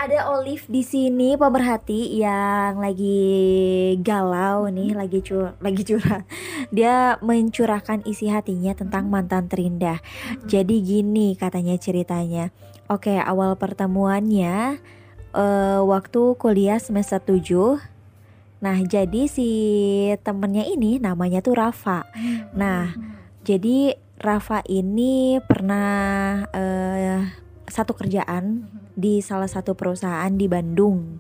Ada 0.04 0.36
Olive 0.36 0.68
di 0.68 0.84
sini 0.84 1.40
pemerhati 1.40 2.20
yang 2.20 2.76
lagi 2.76 3.96
galau 4.04 4.68
nih, 4.68 4.92
lagi 4.92 5.24
cur 5.24 5.56
lagi 5.64 5.80
curhat. 5.88 6.28
Dia 6.76 7.16
mencurahkan 7.24 8.04
isi 8.04 8.28
hatinya 8.28 8.76
tentang 8.76 9.08
mantan 9.08 9.48
terindah. 9.48 10.04
Jadi 10.44 10.84
gini 10.84 11.40
katanya 11.40 11.80
ceritanya. 11.80 12.52
Oke, 12.92 13.16
awal 13.16 13.56
pertemuannya 13.56 14.84
eh, 15.32 15.80
waktu 15.80 16.36
kuliah 16.36 16.84
semester 16.84 17.24
7. 17.24 17.80
Nah, 18.60 18.84
jadi 18.84 19.32
si 19.32 19.48
temennya 20.20 20.68
ini 20.68 21.00
namanya 21.00 21.40
tuh 21.40 21.56
Rafa. 21.56 22.12
Nah, 22.52 22.92
jadi 23.48 23.96
Rafa 24.20 24.68
ini 24.68 25.40
pernah 25.48 26.44
eh, 26.52 27.43
satu 27.74 27.98
kerjaan 27.98 28.70
di 28.94 29.18
salah 29.26 29.50
satu 29.50 29.74
perusahaan 29.74 30.30
di 30.30 30.46
Bandung 30.46 31.18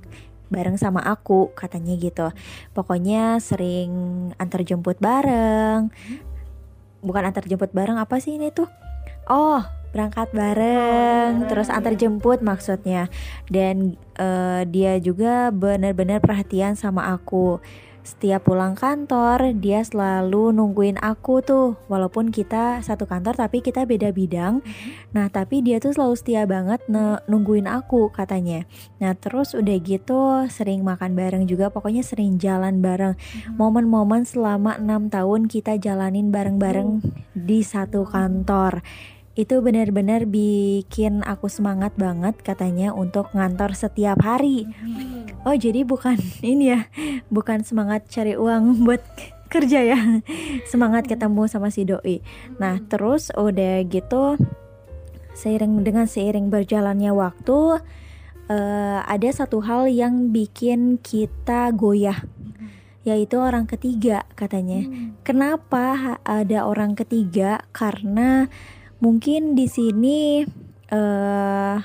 bareng 0.54 0.78
sama 0.78 1.02
aku 1.02 1.50
katanya 1.58 1.98
gitu. 1.98 2.30
Pokoknya 2.78 3.42
sering 3.42 3.90
antar 4.38 4.62
jemput 4.62 5.02
bareng. 5.02 5.90
Bukan 7.02 7.24
antar 7.26 7.50
jemput 7.50 7.74
bareng 7.74 7.98
apa 7.98 8.22
sih 8.22 8.38
ini 8.38 8.54
tuh? 8.54 8.70
Oh, 9.26 9.66
berangkat 9.90 10.30
bareng, 10.30 11.50
terus 11.50 11.74
antar 11.74 11.98
jemput 11.98 12.46
maksudnya. 12.46 13.10
Dan 13.50 13.98
eh, 14.22 14.62
dia 14.70 15.02
juga 15.02 15.50
benar-benar 15.50 16.22
perhatian 16.22 16.78
sama 16.78 17.10
aku. 17.10 17.58
Setiap 18.04 18.52
pulang 18.52 18.76
kantor, 18.76 19.56
dia 19.64 19.80
selalu 19.80 20.52
nungguin 20.52 21.00
aku 21.00 21.40
tuh. 21.40 21.80
Walaupun 21.88 22.36
kita 22.36 22.84
satu 22.84 23.08
kantor 23.08 23.40
tapi 23.40 23.64
kita 23.64 23.88
beda 23.88 24.12
bidang. 24.12 24.60
Nah, 25.16 25.32
tapi 25.32 25.64
dia 25.64 25.80
tuh 25.80 25.96
selalu 25.96 26.16
setia 26.20 26.44
banget 26.44 26.84
nungguin 27.32 27.64
aku 27.64 28.12
katanya. 28.12 28.68
Nah, 29.00 29.16
terus 29.16 29.56
udah 29.56 29.78
gitu 29.80 30.44
sering 30.52 30.84
makan 30.84 31.16
bareng 31.16 31.48
juga, 31.48 31.72
pokoknya 31.72 32.04
sering 32.04 32.36
jalan 32.44 32.84
bareng. 32.84 33.16
Momen-momen 33.56 34.28
selama 34.28 34.76
enam 34.76 35.08
tahun 35.08 35.48
kita 35.48 35.80
jalanin 35.80 36.28
bareng-bareng 36.28 37.00
di 37.32 37.64
satu 37.64 38.04
kantor. 38.04 38.84
Itu 39.34 39.66
benar-benar 39.66 40.30
bikin 40.30 41.26
aku 41.26 41.50
semangat 41.50 41.98
banget 41.98 42.38
katanya 42.46 42.94
untuk 42.94 43.34
ngantor 43.34 43.74
setiap 43.74 44.22
hari. 44.22 44.70
Oh, 45.42 45.58
jadi 45.58 45.82
bukan 45.82 46.22
ini 46.46 46.78
ya, 46.78 46.86
bukan 47.34 47.66
semangat 47.66 48.06
cari 48.14 48.38
uang 48.38 48.78
buat 48.86 49.02
kerja 49.50 49.82
ya. 49.82 50.00
Semangat 50.70 51.10
ketemu 51.10 51.50
sama 51.50 51.74
si 51.74 51.82
doi. 51.82 52.22
Nah, 52.62 52.78
terus 52.86 53.34
udah 53.34 53.82
gitu 53.90 54.38
seiring 55.34 55.82
dengan 55.82 56.06
seiring 56.06 56.54
berjalannya 56.54 57.10
waktu 57.10 57.82
eh, 58.54 59.00
ada 59.02 59.30
satu 59.34 59.66
hal 59.66 59.90
yang 59.90 60.30
bikin 60.30 61.02
kita 61.02 61.74
goyah 61.74 62.22
yaitu 63.04 63.36
orang 63.36 63.68
ketiga 63.68 64.24
katanya. 64.38 64.88
Kenapa 65.28 66.18
ada 66.24 66.64
orang 66.64 66.96
ketiga? 66.96 67.60
Karena 67.76 68.48
mungkin 69.04 69.60
di 69.60 69.68
sini 69.68 70.48
eh 70.88 71.78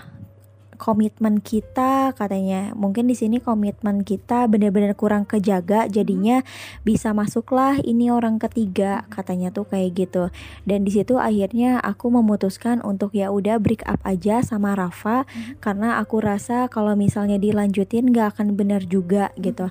komitmen 0.79 1.43
kita 1.43 2.15
katanya. 2.15 2.73
Mungkin 2.79 3.11
di 3.11 3.19
sini 3.19 3.43
komitmen 3.43 4.07
kita 4.07 4.47
benar-benar 4.47 4.95
kurang 4.95 5.27
kejaga 5.27 5.91
jadinya 5.91 6.47
bisa 6.87 7.11
masuklah 7.13 7.77
ini 7.83 8.09
orang 8.15 8.39
ketiga 8.39 9.05
katanya 9.11 9.51
tuh 9.51 9.67
kayak 9.67 9.99
gitu. 9.99 10.31
Dan 10.65 10.87
di 10.87 10.95
situ 10.95 11.19
akhirnya 11.19 11.83
aku 11.83 12.15
memutuskan 12.15 12.81
untuk 12.81 13.13
ya 13.13 13.35
udah 13.35 13.59
break 13.59 13.85
up 13.85 14.01
aja 14.07 14.41
sama 14.41 14.79
Rafa 14.79 15.27
karena 15.59 15.99
aku 15.99 16.23
rasa 16.23 16.71
kalau 16.71 16.95
misalnya 16.95 17.37
dilanjutin 17.37 18.15
gak 18.15 18.39
akan 18.39 18.55
benar 18.55 18.87
juga 18.87 19.35
gitu. 19.37 19.69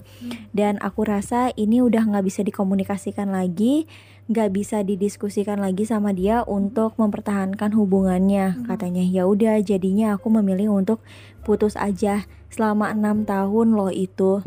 Dan 0.51 0.77
aku 0.83 1.07
rasa 1.07 1.49
ini 1.55 1.79
udah 1.79 2.03
nggak 2.03 2.25
bisa 2.27 2.43
dikomunikasikan 2.43 3.31
lagi 3.31 3.87
nggak 4.27 4.49
bisa 4.51 4.83
didiskusikan 4.83 5.63
lagi 5.63 5.87
sama 5.87 6.11
dia 6.11 6.43
untuk 6.43 6.99
mempertahankan 6.99 7.71
hubungannya. 7.71 8.59
Katanya 8.67 9.03
ya 9.03 9.23
udah 9.23 9.63
jadinya 9.63 10.19
aku 10.19 10.27
memilih 10.27 10.75
untuk 10.75 10.99
putus 11.47 11.79
aja 11.79 12.27
selama 12.51 12.91
enam 12.91 13.23
tahun 13.23 13.75
loh 13.75 13.91
itu. 13.91 14.43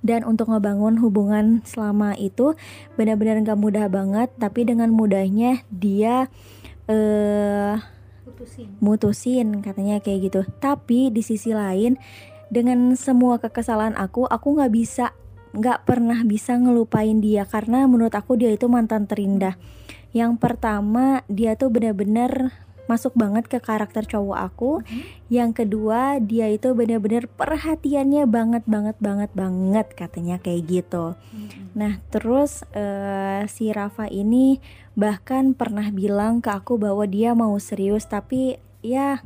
Dan 0.00 0.24
untuk 0.24 0.48
ngebangun 0.48 1.00
hubungan 1.00 1.60
selama 1.64 2.16
itu 2.16 2.56
benar-benar 2.96 3.40
nggak 3.44 3.60
mudah 3.60 3.86
banget 3.92 4.32
tapi 4.40 4.64
dengan 4.64 4.88
mudahnya 4.92 5.64
dia 5.68 6.28
eh 6.88 7.76
mutusin 8.80 9.64
katanya 9.64 10.00
kayak 10.00 10.28
gitu. 10.28 10.40
Tapi 10.60 11.08
di 11.08 11.24
sisi 11.24 11.52
lain 11.56 11.96
dengan 12.52 12.96
semua 12.96 13.40
kekesalan 13.40 13.96
aku 13.96 14.28
aku 14.28 14.60
nggak 14.60 14.72
bisa 14.72 15.12
nggak 15.50 15.82
pernah 15.86 16.22
bisa 16.22 16.54
ngelupain 16.54 17.18
dia 17.18 17.42
karena 17.46 17.86
menurut 17.90 18.14
aku 18.14 18.38
dia 18.38 18.54
itu 18.54 18.70
mantan 18.70 19.10
terindah. 19.10 19.58
Yang 20.10 20.42
pertama 20.42 21.22
dia 21.30 21.54
tuh 21.54 21.70
benar-benar 21.70 22.54
masuk 22.90 23.14
banget 23.14 23.46
ke 23.46 23.62
karakter 23.62 24.02
cowok 24.02 24.38
aku. 24.50 24.70
Yang 25.30 25.62
kedua 25.62 26.18
dia 26.18 26.50
itu 26.50 26.74
benar-benar 26.74 27.30
perhatiannya 27.30 28.26
banget 28.26 28.66
banget 28.66 28.98
banget 28.98 29.30
banget 29.30 29.86
katanya 29.94 30.42
kayak 30.42 30.66
gitu. 30.66 31.14
Nah, 31.78 32.02
terus 32.10 32.66
eh, 32.74 33.46
si 33.46 33.70
Rafa 33.70 34.10
ini 34.10 34.58
bahkan 34.98 35.54
pernah 35.54 35.86
bilang 35.94 36.42
ke 36.42 36.50
aku 36.50 36.82
bahwa 36.82 37.06
dia 37.06 37.30
mau 37.38 37.54
serius, 37.62 38.10
tapi 38.10 38.58
ya 38.82 39.22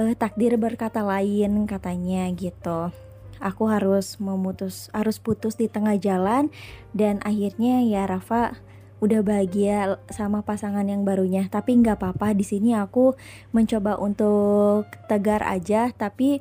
eh, 0.00 0.16
takdir 0.16 0.56
berkata 0.56 1.04
lain 1.04 1.68
katanya 1.68 2.32
gitu. 2.32 2.96
Aku 3.40 3.68
harus 3.68 4.16
memutus, 4.22 4.88
harus 4.90 5.20
putus 5.20 5.56
di 5.56 5.68
tengah 5.68 5.96
jalan 6.00 6.48
dan 6.96 7.20
akhirnya 7.22 7.84
ya 7.84 8.08
Rafa 8.08 8.56
udah 8.96 9.20
bahagia 9.20 10.00
sama 10.08 10.40
pasangan 10.40 10.84
yang 10.88 11.04
barunya. 11.04 11.48
Tapi 11.52 11.76
nggak 11.80 12.00
apa-apa 12.00 12.32
di 12.32 12.44
sini 12.44 12.72
aku 12.72 13.12
mencoba 13.52 14.00
untuk 14.00 14.88
tegar 15.06 15.44
aja. 15.44 15.92
Tapi 15.92 16.40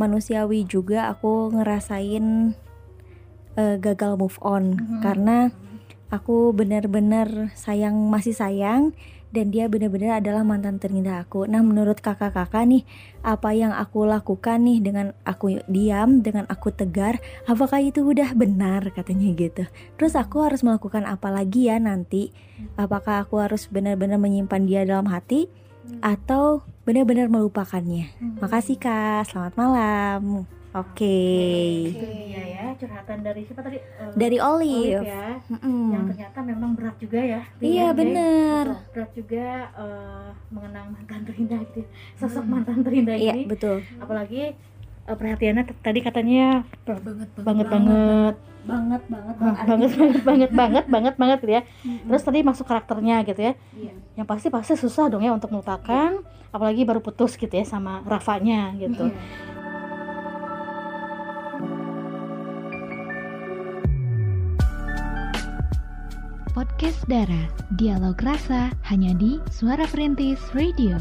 manusiawi 0.00 0.64
juga 0.64 1.12
aku 1.12 1.52
ngerasain 1.52 2.56
uh, 3.56 3.76
gagal 3.76 4.16
move 4.16 4.38
on. 4.40 4.76
Mm-hmm. 4.76 5.00
karena 5.04 5.38
aku 6.12 6.52
benar-benar 6.52 7.56
sayang 7.56 7.96
masih 8.12 8.36
sayang 8.36 8.92
dan 9.32 9.48
dia 9.48 9.66
benar-benar 9.66 10.20
adalah 10.20 10.44
mantan 10.44 10.76
terindah 10.76 11.24
aku. 11.24 11.48
Nah, 11.48 11.64
menurut 11.64 11.98
kakak-kakak 12.04 12.68
nih, 12.68 12.84
apa 13.24 13.50
yang 13.56 13.72
aku 13.72 14.04
lakukan 14.04 14.60
nih 14.60 14.78
dengan 14.84 15.16
aku 15.24 15.58
diam, 15.66 16.20
dengan 16.20 16.44
aku 16.52 16.68
tegar, 16.70 17.18
apakah 17.48 17.80
itu 17.80 18.04
udah 18.04 18.36
benar 18.36 18.92
katanya 18.92 19.32
gitu. 19.32 19.64
Terus 19.96 20.14
aku 20.14 20.44
harus 20.44 20.60
melakukan 20.60 21.08
apa 21.08 21.32
lagi 21.32 21.72
ya 21.72 21.80
nanti? 21.80 22.30
Apakah 22.76 23.24
aku 23.26 23.40
harus 23.40 23.66
benar-benar 23.72 24.20
menyimpan 24.20 24.62
dia 24.68 24.84
dalam 24.84 25.08
hati 25.08 25.48
atau 26.04 26.62
benar-benar 26.84 27.32
melupakannya? 27.32 28.12
Hmm. 28.20 28.38
Makasih 28.38 28.78
Kak, 28.78 29.32
selamat 29.32 29.54
malam. 29.56 30.46
Oke. 30.72 31.04
Okay. 31.04 31.68
Itu 31.92 32.06
dia 32.08 32.44
ya 32.48 32.66
curhatan 32.80 33.18
dari 33.20 33.44
siapa 33.44 33.60
tadi? 33.60 33.76
Uh, 33.76 34.12
dari 34.16 34.38
Olive. 34.40 35.04
Olive 35.04 35.12
ya. 35.12 35.28
Mm-hmm. 35.52 35.84
Yang 35.92 36.04
ternyata 36.16 36.38
memang 36.40 36.70
berat 36.72 36.96
juga 36.96 37.20
ya. 37.20 37.40
Iya 37.60 37.86
benar. 37.92 38.64
Berat 38.96 39.10
juga 39.12 39.46
uh, 39.76 40.28
mengenang 40.48 40.96
mantan 40.96 41.20
terindah 41.28 41.60
gitu. 41.68 41.84
Ya. 41.84 41.88
Sosok 42.16 42.44
hmm. 42.48 42.52
mantan 42.56 42.78
terindah 42.80 43.16
iya, 43.20 43.36
ini. 43.36 43.44
Iya 43.44 43.50
betul. 43.52 43.76
Apalagi 44.00 44.56
uh, 45.04 45.16
perhatiannya 45.16 45.64
tadi 45.84 46.00
katanya 46.00 46.64
banget 46.88 47.04
banget 47.04 47.28
banget 47.36 47.68
banget 47.68 48.36
banget 48.62 49.02
banget 49.10 49.36
banget 49.36 49.66
banget 49.68 49.90
banget 49.92 50.20
banget 50.24 50.50
banget 50.56 50.84
banget 50.88 51.14
banget 51.20 51.38
gitu 51.44 51.52
ya. 51.52 51.62
Terus 51.84 52.22
tadi 52.24 52.38
masuk 52.40 52.64
karakternya 52.64 53.16
gitu 53.28 53.40
ya. 53.44 53.52
Iya. 53.76 53.92
Yang 54.16 54.26
pasti 54.26 54.48
pasti 54.48 54.72
susah 54.80 55.12
dong 55.12 55.20
ya 55.20 55.36
untuk 55.36 55.52
melupakan, 55.52 56.16
apalagi 56.48 56.88
baru 56.88 57.04
putus 57.04 57.36
gitu 57.36 57.52
ya 57.52 57.68
sama 57.68 58.00
Rafanya 58.08 58.72
gitu. 58.80 59.12
Iya. 59.12 59.51
Podcast 66.82 67.06
Dara, 67.06 67.42
dialog 67.78 68.18
rasa 68.18 68.74
hanya 68.90 69.14
di 69.14 69.38
Suara 69.54 69.86
Perintis 69.86 70.42
Radio. 70.50 70.98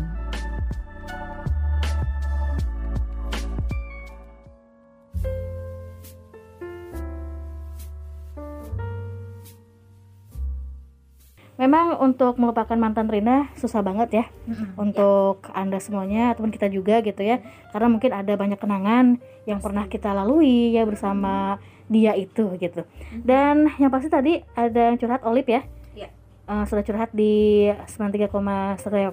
Memang 11.57 11.97
untuk 11.97 12.37
melupakan 12.37 12.77
mantan 12.77 13.09
Rina 13.09 13.49
susah 13.57 13.81
banget 13.81 14.21
ya 14.21 14.25
mm-hmm. 14.29 14.77
untuk 14.77 15.49
ya. 15.49 15.65
anda 15.65 15.81
semuanya 15.81 16.37
ataupun 16.37 16.53
kita 16.53 16.69
juga 16.69 17.01
gitu 17.01 17.25
ya 17.25 17.41
karena 17.73 17.89
mungkin 17.89 18.13
ada 18.13 18.37
banyak 18.37 18.61
kenangan 18.61 19.17
yang 19.49 19.57
pernah 19.57 19.89
kita 19.89 20.13
lalui 20.13 20.77
ya 20.77 20.85
bersama 20.85 21.57
dia 21.91 22.15
itu 22.15 22.55
gitu. 22.55 22.87
Mm-hmm. 22.87 23.21
dan 23.27 23.67
yang 23.75 23.91
pasti 23.91 24.07
tadi 24.07 24.39
ada 24.55 24.89
yang 24.89 24.95
curhat 24.95 25.21
Olip 25.27 25.51
ya? 25.51 25.67
Yeah. 25.91 26.11
uh, 26.47 26.63
sudah 26.63 26.87
curhat 26.87 27.11
di 27.11 27.67
93,1 27.67 28.31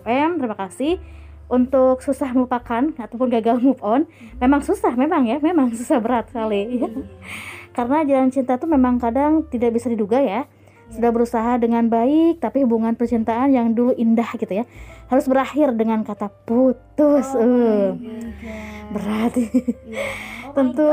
FM 0.07 0.29
terima 0.39 0.55
kasih. 0.57 1.03
Untuk 1.49 2.05
susah 2.05 2.37
melupakan 2.37 2.93
ataupun 3.01 3.33
gagal 3.33 3.57
move 3.65 3.81
on 3.81 4.05
memang 4.39 4.61
susah 4.63 4.93
memang 4.95 5.25
ya? 5.27 5.41
Memang 5.41 5.73
susah 5.75 5.99
berat 5.99 6.31
sekali. 6.31 6.79
Ya. 6.79 6.89
karena 7.77 8.05
jalan 8.07 8.29
cinta 8.31 8.61
itu 8.61 8.69
memang 8.69 9.01
kadang 9.03 9.49
tidak 9.49 9.75
bisa 9.75 9.89
diduga 9.91 10.21
ya? 10.21 10.45
Sudah 10.93 11.09
berusaha 11.09 11.57
dengan 11.57 11.89
baik 11.89 12.45
tapi 12.45 12.69
hubungan 12.69 12.93
percintaan 12.97 13.57
yang 13.57 13.73
dulu 13.73 13.97
indah 13.97 14.29
gitu 14.37 14.61
ya? 14.61 14.69
Harus 15.09 15.25
berakhir 15.25 15.73
dengan 15.73 16.05
kata 16.05 16.29
putus 16.45 17.33
oh 17.33 17.41
uh. 17.41 17.97
berat. 18.93 19.33
Yeah. 19.89 20.13
oh 20.49 20.53
tentu 20.53 20.89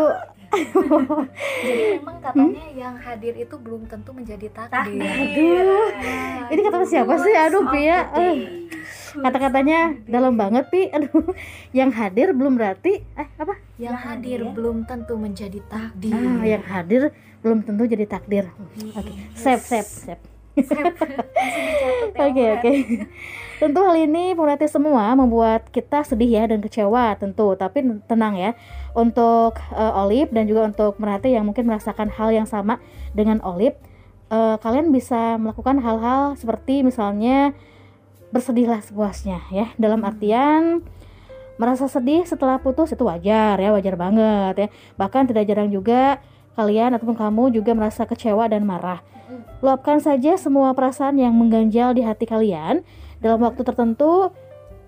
jadi 1.67 1.83
memang 1.99 2.17
katanya 2.23 2.65
hmm? 2.65 2.79
yang 2.79 2.95
hadir 2.95 3.33
itu 3.35 3.55
belum 3.59 3.87
tentu 3.87 4.11
menjadi 4.15 4.47
takdir. 4.51 5.01
Aduh. 5.01 5.89
Ini 6.51 6.59
kata 6.65 6.85
siapa 6.87 7.13
sih? 7.21 7.33
Aduh, 7.33 7.63
Pia. 7.69 7.99
Uh. 8.13 8.35
Kata-katanya 9.15 9.95
dalam 10.05 10.35
banget, 10.35 10.67
Pi. 10.67 10.91
Aduh. 10.91 11.33
Yang 11.71 11.91
hadir 11.95 12.27
belum 12.35 12.59
berarti 12.59 13.03
eh 13.15 13.27
apa? 13.39 13.55
Yang 13.79 13.97
hadir 14.03 14.39
ya? 14.43 14.51
belum 14.51 14.77
tentu 14.87 15.13
menjadi 15.15 15.59
takdir. 15.67 16.13
Ah, 16.15 16.43
yang 16.43 16.63
hadir 16.63 17.01
belum 17.43 17.63
tentu 17.63 17.83
jadi 17.87 18.05
takdir. 18.07 18.45
Oke. 18.59 18.91
Okay. 18.95 19.15
Save, 19.35 19.63
save, 19.63 19.87
save. 19.87 20.34
Oke, 22.15 22.43
oke. 22.59 22.71
Tentu 23.55 23.79
hal 23.87 23.95
ini 24.03 24.35
pemerhati 24.35 24.67
semua 24.67 25.15
membuat 25.15 25.71
kita 25.71 26.03
sedih 26.03 26.27
ya 26.27 26.43
dan 26.47 26.59
kecewa 26.59 27.15
tentu, 27.15 27.55
tapi 27.55 27.83
tenang 28.07 28.35
ya. 28.35 28.51
Untuk 28.91 29.55
uh, 29.71 30.01
Olip 30.03 30.31
dan 30.35 30.47
juga 30.47 30.67
untuk 30.67 30.99
merhati 30.99 31.31
yang 31.31 31.47
mungkin 31.47 31.67
merasakan 31.67 32.11
hal 32.11 32.35
yang 32.35 32.47
sama 32.47 32.83
dengan 33.15 33.39
Olip, 33.43 33.79
uh, 34.27 34.59
kalian 34.59 34.91
bisa 34.91 35.39
melakukan 35.39 35.79
hal-hal 35.79 36.35
seperti 36.35 36.83
misalnya 36.83 37.55
bersedihlah 38.35 38.83
sepuasnya 38.83 39.39
ya. 39.51 39.71
Dalam 39.79 40.03
hmm. 40.03 40.09
artian 40.11 40.61
merasa 41.55 41.87
sedih 41.87 42.27
setelah 42.27 42.59
putus 42.59 42.91
itu 42.91 43.07
wajar 43.07 43.55
ya, 43.55 43.71
wajar 43.71 43.95
banget 43.95 44.55
ya. 44.55 44.67
Bahkan 44.99 45.31
tidak 45.31 45.47
jarang 45.47 45.71
juga 45.71 46.19
kalian 46.59 46.95
ataupun 46.99 47.15
kamu 47.15 47.55
juga 47.55 47.71
merasa 47.71 48.03
kecewa 48.03 48.51
dan 48.51 48.67
marah. 48.67 48.99
Luapkan 49.61 49.97
saja 49.97 50.37
semua 50.37 50.71
perasaan 50.77 51.17
yang 51.17 51.33
mengganjal 51.33 51.97
di 51.97 52.05
hati 52.05 52.29
kalian. 52.29 52.85
Dalam 53.19 53.41
waktu 53.41 53.65
tertentu 53.65 54.29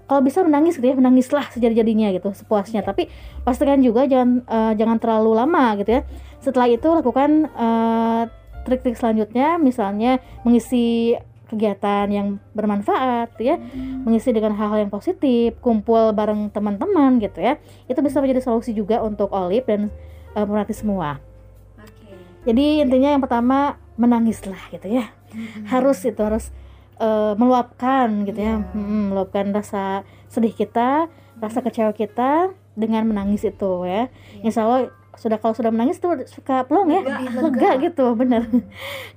kalau 0.07 0.23
bisa 0.23 0.39
menangis 0.39 0.79
gitu 0.79 0.87
ya 0.87 0.95
menangislah 0.95 1.51
sejadi-jadinya 1.51 2.15
gitu 2.15 2.31
sepuasnya. 2.31 2.81
Tapi 2.81 3.11
pastikan 3.43 3.83
juga 3.83 4.07
jangan 4.07 4.45
uh, 4.47 4.73
jangan 4.73 4.97
terlalu 5.03 5.31
lama 5.35 5.75
gitu 5.83 5.99
ya. 5.99 6.01
Setelah 6.37 6.69
itu 6.71 6.87
lakukan 6.87 7.49
eh, 7.49 8.23
trik-trik 8.63 8.95
selanjutnya. 8.95 9.59
Misalnya 9.59 10.23
mengisi 10.47 11.17
kegiatan 11.49 12.07
yang 12.07 12.39
bermanfaat 12.55 13.35
ya. 13.39 13.57
Hmm. 13.57 14.03
mengisi 14.07 14.31
dengan 14.31 14.55
hal-hal 14.55 14.87
yang 14.87 14.91
positif 14.91 15.55
kumpul 15.59 16.15
bareng 16.15 16.53
teman-teman 16.53 17.19
gitu 17.19 17.41
ya. 17.43 17.59
Itu 17.89 17.99
bisa 17.99 18.23
menjadi 18.23 18.39
solusi 18.39 18.71
juga 18.71 19.03
untuk 19.03 19.33
Olip 19.33 19.67
dan 19.67 19.91
uh, 20.37 20.45
pemerhati 20.45 20.77
semua. 20.77 21.19
Okay. 21.81 22.15
jadi 22.53 22.87
intinya 22.87 23.09
yang 23.17 23.23
pertama 23.23 23.75
menangislah 23.97 24.61
gitu 24.69 24.87
ya 24.87 25.09
hmm. 25.33 25.67
harus 25.67 25.99
itu 26.05 26.21
harus 26.21 26.53
uh, 27.01 27.33
meluapkan 27.37 28.25
gitu 28.25 28.39
ya, 28.41 28.61
yeah. 28.61 28.73
hmm, 28.73 29.13
meluapkan 29.13 29.49
rasa 29.53 30.03
sedih 30.27 30.53
kita, 30.53 31.09
rasa 31.39 31.59
kecewa 31.61 31.93
kita 31.93 32.53
dengan 32.77 33.09
menangis 33.09 33.45
itu 33.45 33.85
ya. 33.85 34.09
Yeah. 34.41 34.45
Insya 34.45 34.61
Allah 34.65 34.81
sudah 35.17 35.41
kalau 35.41 35.57
sudah 35.57 35.73
menangis 35.73 35.97
tuh 35.97 36.13
suka 36.29 36.69
plong 36.69 36.93
ya, 36.93 37.01
lega, 37.01 37.41
lega 37.41 37.71
gitu, 37.89 38.13
bener. 38.13 38.45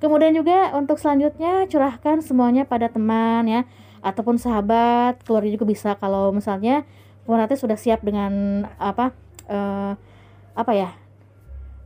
Kemudian 0.01 0.33
juga 0.33 0.73
untuk 0.77 0.97
selanjutnya 0.97 1.69
curahkan 1.69 2.25
semuanya 2.25 2.65
pada 2.65 2.89
teman 2.89 3.45
ya, 3.45 3.69
ataupun 4.01 4.41
sahabat, 4.41 5.21
keluarga 5.29 5.51
juga 5.53 5.67
bisa 5.69 5.91
kalau 6.01 6.33
misalnya 6.33 6.89
nanti 7.31 7.55
sudah 7.55 7.79
siap 7.79 8.03
dengan 8.03 8.67
apa 8.75 9.15
uh, 9.47 9.95
apa 10.59 10.73
ya 10.75 10.91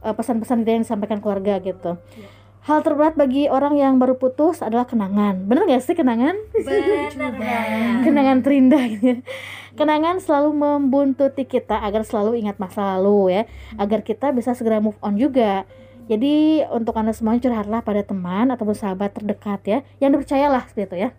eh, 0.00 0.14
pesan-pesan 0.16 0.64
uh, 0.64 0.72
yang 0.72 0.88
disampaikan 0.88 1.20
keluarga 1.20 1.60
gitu. 1.60 2.00
Yeah 2.16 2.33
Hal 2.64 2.80
terberat 2.80 3.12
bagi 3.12 3.44
orang 3.44 3.76
yang 3.76 4.00
baru 4.00 4.16
putus 4.16 4.64
adalah 4.64 4.88
kenangan. 4.88 5.44
Bener 5.44 5.68
gak 5.68 5.84
sih 5.84 5.92
kenangan? 5.92 6.32
Bener 6.56 8.00
kenangan 8.00 8.40
terindah 8.40 8.84
gitu. 8.88 9.20
Kenangan 9.76 10.16
selalu 10.16 10.56
membuntuti 10.56 11.44
kita 11.44 11.84
agar 11.84 12.08
selalu 12.08 12.40
ingat 12.40 12.56
masa 12.56 12.96
lalu 12.96 13.36
ya, 13.36 13.42
agar 13.76 14.00
kita 14.00 14.32
bisa 14.32 14.56
segera 14.56 14.80
move 14.80 14.96
on 15.04 15.20
juga. 15.20 15.68
Jadi 16.08 16.64
untuk 16.72 16.96
anda 16.96 17.12
semuanya 17.12 17.44
curhatlah 17.44 17.84
pada 17.84 18.00
teman 18.00 18.48
atau 18.48 18.64
sahabat 18.72 19.12
terdekat 19.12 19.60
ya, 19.68 19.78
yang 20.00 20.16
dipercayalah 20.16 20.64
seperti 20.64 20.88
itu 20.88 20.96
ya. 21.04 21.10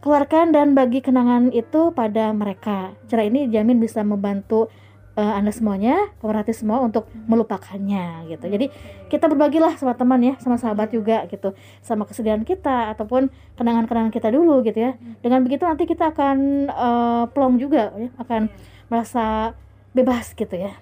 Keluarkan 0.00 0.56
dan 0.56 0.72
bagi 0.72 1.04
kenangan 1.04 1.52
itu 1.52 1.92
pada 1.92 2.32
mereka. 2.32 2.96
Cara 3.12 3.28
ini 3.28 3.44
jamin 3.52 3.76
bisa 3.76 4.00
membantu 4.00 4.72
uh, 5.16 5.32
anda 5.34 5.50
semuanya 5.50 6.12
pemerhati 6.20 6.52
semua 6.52 6.84
untuk 6.84 7.08
melupakannya 7.26 8.30
gitu. 8.30 8.46
Jadi 8.46 8.66
kita 9.08 9.26
berbagilah 9.26 9.74
sama 9.80 9.96
teman 9.96 10.20
ya 10.22 10.34
sama 10.38 10.60
sahabat 10.60 10.92
juga 10.92 11.24
gitu. 11.26 11.56
Sama 11.80 12.04
kesedihan 12.04 12.44
kita 12.44 12.92
ataupun 12.94 13.32
kenangan-kenangan 13.56 14.12
kita 14.12 14.28
dulu 14.30 14.62
gitu 14.62 14.92
ya. 14.92 14.92
Dengan 15.24 15.42
begitu 15.42 15.64
nanti 15.64 15.88
kita 15.88 16.12
akan 16.12 16.68
uh, 16.70 17.24
plong 17.32 17.56
juga 17.58 17.90
ya. 17.96 18.12
Akan 18.20 18.52
merasa 18.92 19.56
bebas 19.96 20.36
gitu 20.36 20.52
ya. 20.52 20.76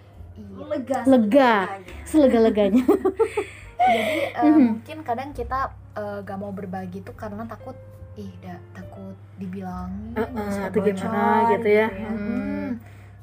Lega 0.69 1.07
lega. 1.07 1.55
selega-leganya. 2.05 2.85
Jadi 3.95 4.21
uh, 4.41 4.57
mungkin 4.59 4.99
kadang 5.05 5.31
kita 5.37 5.73
uh, 5.97 6.19
gak 6.25 6.39
mau 6.41 6.51
berbagi 6.51 7.05
tuh 7.05 7.15
karena 7.15 7.45
takut 7.45 7.77
ih 8.15 8.31
da, 8.39 8.57
takut 8.71 9.19
dibilang 9.37 10.15
uh, 10.15 10.23
uh, 10.23 10.71
atau 10.71 10.81
gimana 10.81 11.51
gitu 11.59 11.69
ya, 11.69 11.89
gitu 11.91 11.99
ya. 12.01 12.09
Hmm. 12.09 12.69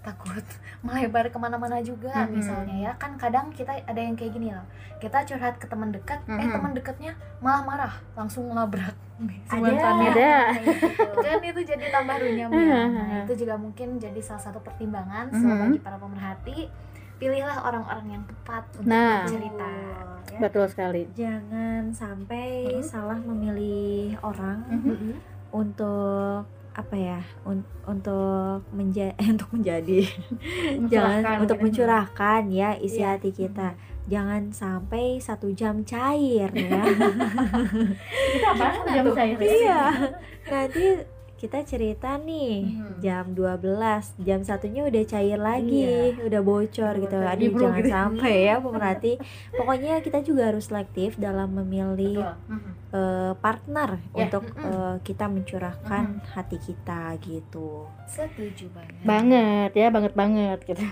Takut 0.02 0.42
melebar 0.86 1.30
ke 1.30 1.38
mana-mana 1.38 1.78
juga 1.80 2.26
Mhm. 2.26 2.32
misalnya 2.32 2.76
ya 2.80 2.92
kan 2.96 3.14
kadang 3.16 3.50
kita 3.50 3.78
ada 3.80 3.98
yang 3.98 4.14
kayak 4.14 4.34
gini 4.34 4.50
loh 4.50 4.66
kita 4.98 5.22
curhat 5.24 5.56
ke 5.56 5.66
teman 5.66 5.90
dekat 5.90 6.20
eh 6.28 6.42
Mhm. 6.42 6.52
teman 6.52 6.72
dekatnya 6.74 7.12
malah 7.38 7.62
marah 7.62 7.94
langsung 8.14 8.46
ngelabrak 8.48 8.94
Ada. 9.48 9.62
mantannya. 9.62 10.10
Ada. 10.10 10.34
kan 11.22 11.42
itu 11.44 11.62
jadi 11.64 11.86
tambah 11.88 12.18
runyam 12.18 12.50
ya 12.50 12.82
nah, 12.88 13.22
itu 13.24 13.34
juga 13.38 13.54
mungkin 13.56 13.96
jadi 13.96 14.18
salah 14.20 14.42
satu 14.42 14.58
pertimbangan 14.60 15.30
so 15.32 15.46
bagi 15.46 15.78
para 15.78 15.96
pemerhati 15.96 16.66
pilihlah 17.16 17.62
orang-orang 17.62 18.06
yang 18.12 18.24
tepat 18.26 18.66
untuk 18.76 18.90
Nah. 18.90 19.22
cerita 19.24 19.70
Ya. 20.28 20.40
betul 20.40 20.66
sekali 20.66 21.06
Jangan 21.14 21.92
sampai 21.92 22.74
Mhm. 22.74 22.82
salah 22.82 23.20
memilih 23.20 24.18
orang 24.20 24.66
Mhm. 24.66 25.14
untuk 25.52 26.48
apa 26.82 26.96
ya? 26.96 27.20
un- 27.44 27.68
untuk 27.84 28.66
menja 28.72 29.14
untuk 29.32 29.50
menjadi 29.52 30.02
jangan 30.88 31.22
untuk 31.40 31.58
mungkin. 31.58 31.72
mencurahkan 31.72 32.42
ya 32.50 32.74
isi 32.76 33.00
Iya. 33.00 33.16
hati 33.16 33.30
kita. 33.32 33.74
Jangan 34.04 34.50
sampai 34.52 35.18
satu 35.18 35.50
jam 35.52 35.82
cair 35.84 36.50
ya. 36.50 36.82
itu 38.36 38.46
apa 38.46 38.66
jam 38.88 39.06
cair 39.12 39.38
ya? 39.38 39.46
iya. 39.48 39.82
Nanti 40.44 40.86
kita 41.42 41.66
cerita 41.66 42.22
nih 42.22 42.70
Mhm. 42.70 43.02
jam 43.02 43.26
12 43.34 44.14
jam 44.20 44.40
satunya 44.40 44.86
udah 44.86 45.04
cair 45.04 45.36
lagi 45.36 46.14
udah 46.22 46.38
bocor 46.40 46.94
gitu 46.96 47.18
aduh 47.18 47.50
jangan 47.52 47.82
gitu. 47.82 47.90
sampai 47.90 48.36
ya 48.46 48.56
pemerhati 48.64 49.18
pokoknya 49.52 50.00
kita 50.00 50.22
juga 50.22 50.48
harus 50.48 50.70
selektif 50.70 51.18
dalam 51.18 51.50
memilih 51.52 52.22
Betul. 52.22 52.78
Eh, 52.92 53.34
partner 53.40 54.04
Ya. 54.12 54.28
untuk 54.28 54.44
Mm-mm. 54.46 54.68
eh, 54.68 54.96
kita 55.02 55.26
mencurahkan 55.26 56.04
hati 56.30 56.60
kita 56.60 57.16
gitu 57.18 57.88
setuju 58.06 58.68
banget 58.70 59.02
banget 59.02 59.72
ya 59.74 59.88
banget 59.88 60.14
banget 60.14 60.60
gitu 60.62 60.84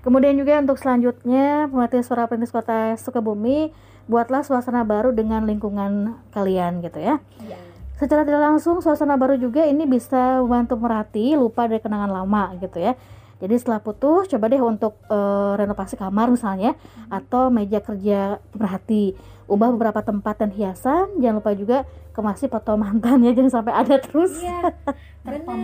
kemudian 0.00 0.36
juga 0.36 0.60
untuk 0.60 0.76
selanjutnya 0.76 1.66
pemerhati 1.66 1.98
suara 2.00 2.28
perintis 2.28 2.52
kota 2.52 2.94
Sukabumi 2.94 3.72
buatlah 4.04 4.44
suasana 4.44 4.84
baru 4.84 5.10
dengan 5.10 5.42
lingkungan 5.42 5.92
kalian 6.30 6.78
gitu 6.78 7.00
ya 7.00 7.18
Iya. 7.40 7.56
Secara 7.94 8.26
tidak 8.26 8.42
langsung 8.42 8.82
suasana 8.82 9.14
baru 9.14 9.38
juga 9.38 9.62
ini 9.64 9.86
bisa 9.86 10.42
membantu 10.42 10.74
merhati 10.78 11.38
lupa 11.38 11.70
dari 11.70 11.78
kenangan 11.78 12.10
lama 12.10 12.54
gitu 12.58 12.82
ya. 12.82 12.98
Jadi 13.42 13.60
setelah 13.60 13.82
putus 13.82 14.30
coba 14.30 14.46
deh 14.48 14.62
untuk 14.62 14.96
eh, 15.10 15.52
renovasi 15.58 15.98
kamar 15.98 16.30
misalnya 16.30 16.78
atau 17.10 17.50
meja 17.50 17.82
kerja 17.82 18.38
pemerhati. 18.54 19.14
Ubah 19.44 19.68
beberapa 19.76 20.00
tempat 20.00 20.40
dan 20.40 20.50
hiasan 20.54 21.20
jangan 21.20 21.44
lupa 21.44 21.52
juga 21.52 21.78
kemasi 22.16 22.48
foto 22.48 22.78
mantannya 22.80 23.34
jangan 23.36 23.60
sampai 23.60 23.74
ada 23.74 24.00
terus. 24.00 24.40
Iya 24.40 24.72
terpampang 25.26 25.60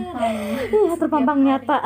Iya, 0.69 0.93
terpampang 0.99 1.39
nyata. 1.41 1.77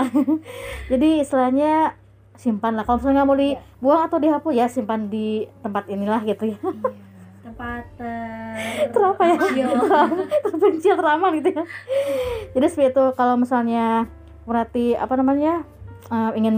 Jadi 0.91 1.23
istilahnya 1.23 1.95
simpan 2.35 2.75
lah. 2.75 2.83
Kalau 2.83 2.99
misalnya 2.99 3.23
nggak 3.23 3.29
mau 3.29 3.37
dibuang 3.39 4.01
atau 4.09 4.17
dihapus 4.19 4.53
ya 4.57 4.67
simpan 4.67 5.07
di 5.07 5.47
tempat 5.63 5.87
inilah 5.87 6.19
gitu 6.27 6.51
ya. 6.51 6.59
tempat 7.45 7.87
Terapa 8.89 9.23
ya? 9.25 9.37
Terpencil, 10.45 10.95
teraman 10.95 11.31
gitu 11.37 11.49
ya. 11.51 11.63
Jadi 12.53 12.65
seperti 12.67 12.89
itu 12.91 13.05
kalau 13.13 13.35
misalnya 13.35 14.07
berarti 14.45 14.93
apa 14.93 15.13
namanya 15.17 15.65
eh, 16.07 16.31
ingin 16.37 16.55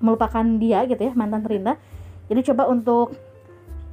melupakan 0.00 0.44
dia 0.56 0.84
gitu 0.84 1.00
ya 1.00 1.12
mantan 1.12 1.44
terindah. 1.44 1.76
Jadi 2.26 2.40
coba 2.52 2.66
untuk 2.66 3.14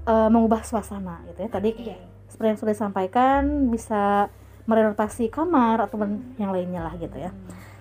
eh, 0.04 0.30
mengubah 0.30 0.64
suasana 0.64 1.22
gitu 1.28 1.46
ya. 1.46 1.50
Tadi 1.50 1.70
Iya. 1.76 1.98
seperti 2.28 2.48
yang 2.54 2.60
sudah 2.60 2.74
disampaikan 2.74 3.42
bisa 3.68 4.28
merenovasi 4.68 5.32
kamar 5.32 5.80
atau 5.80 5.96
yang 6.36 6.52
lainnya 6.52 6.84
lah 6.84 6.94
gitu 7.00 7.16
ya. 7.16 7.32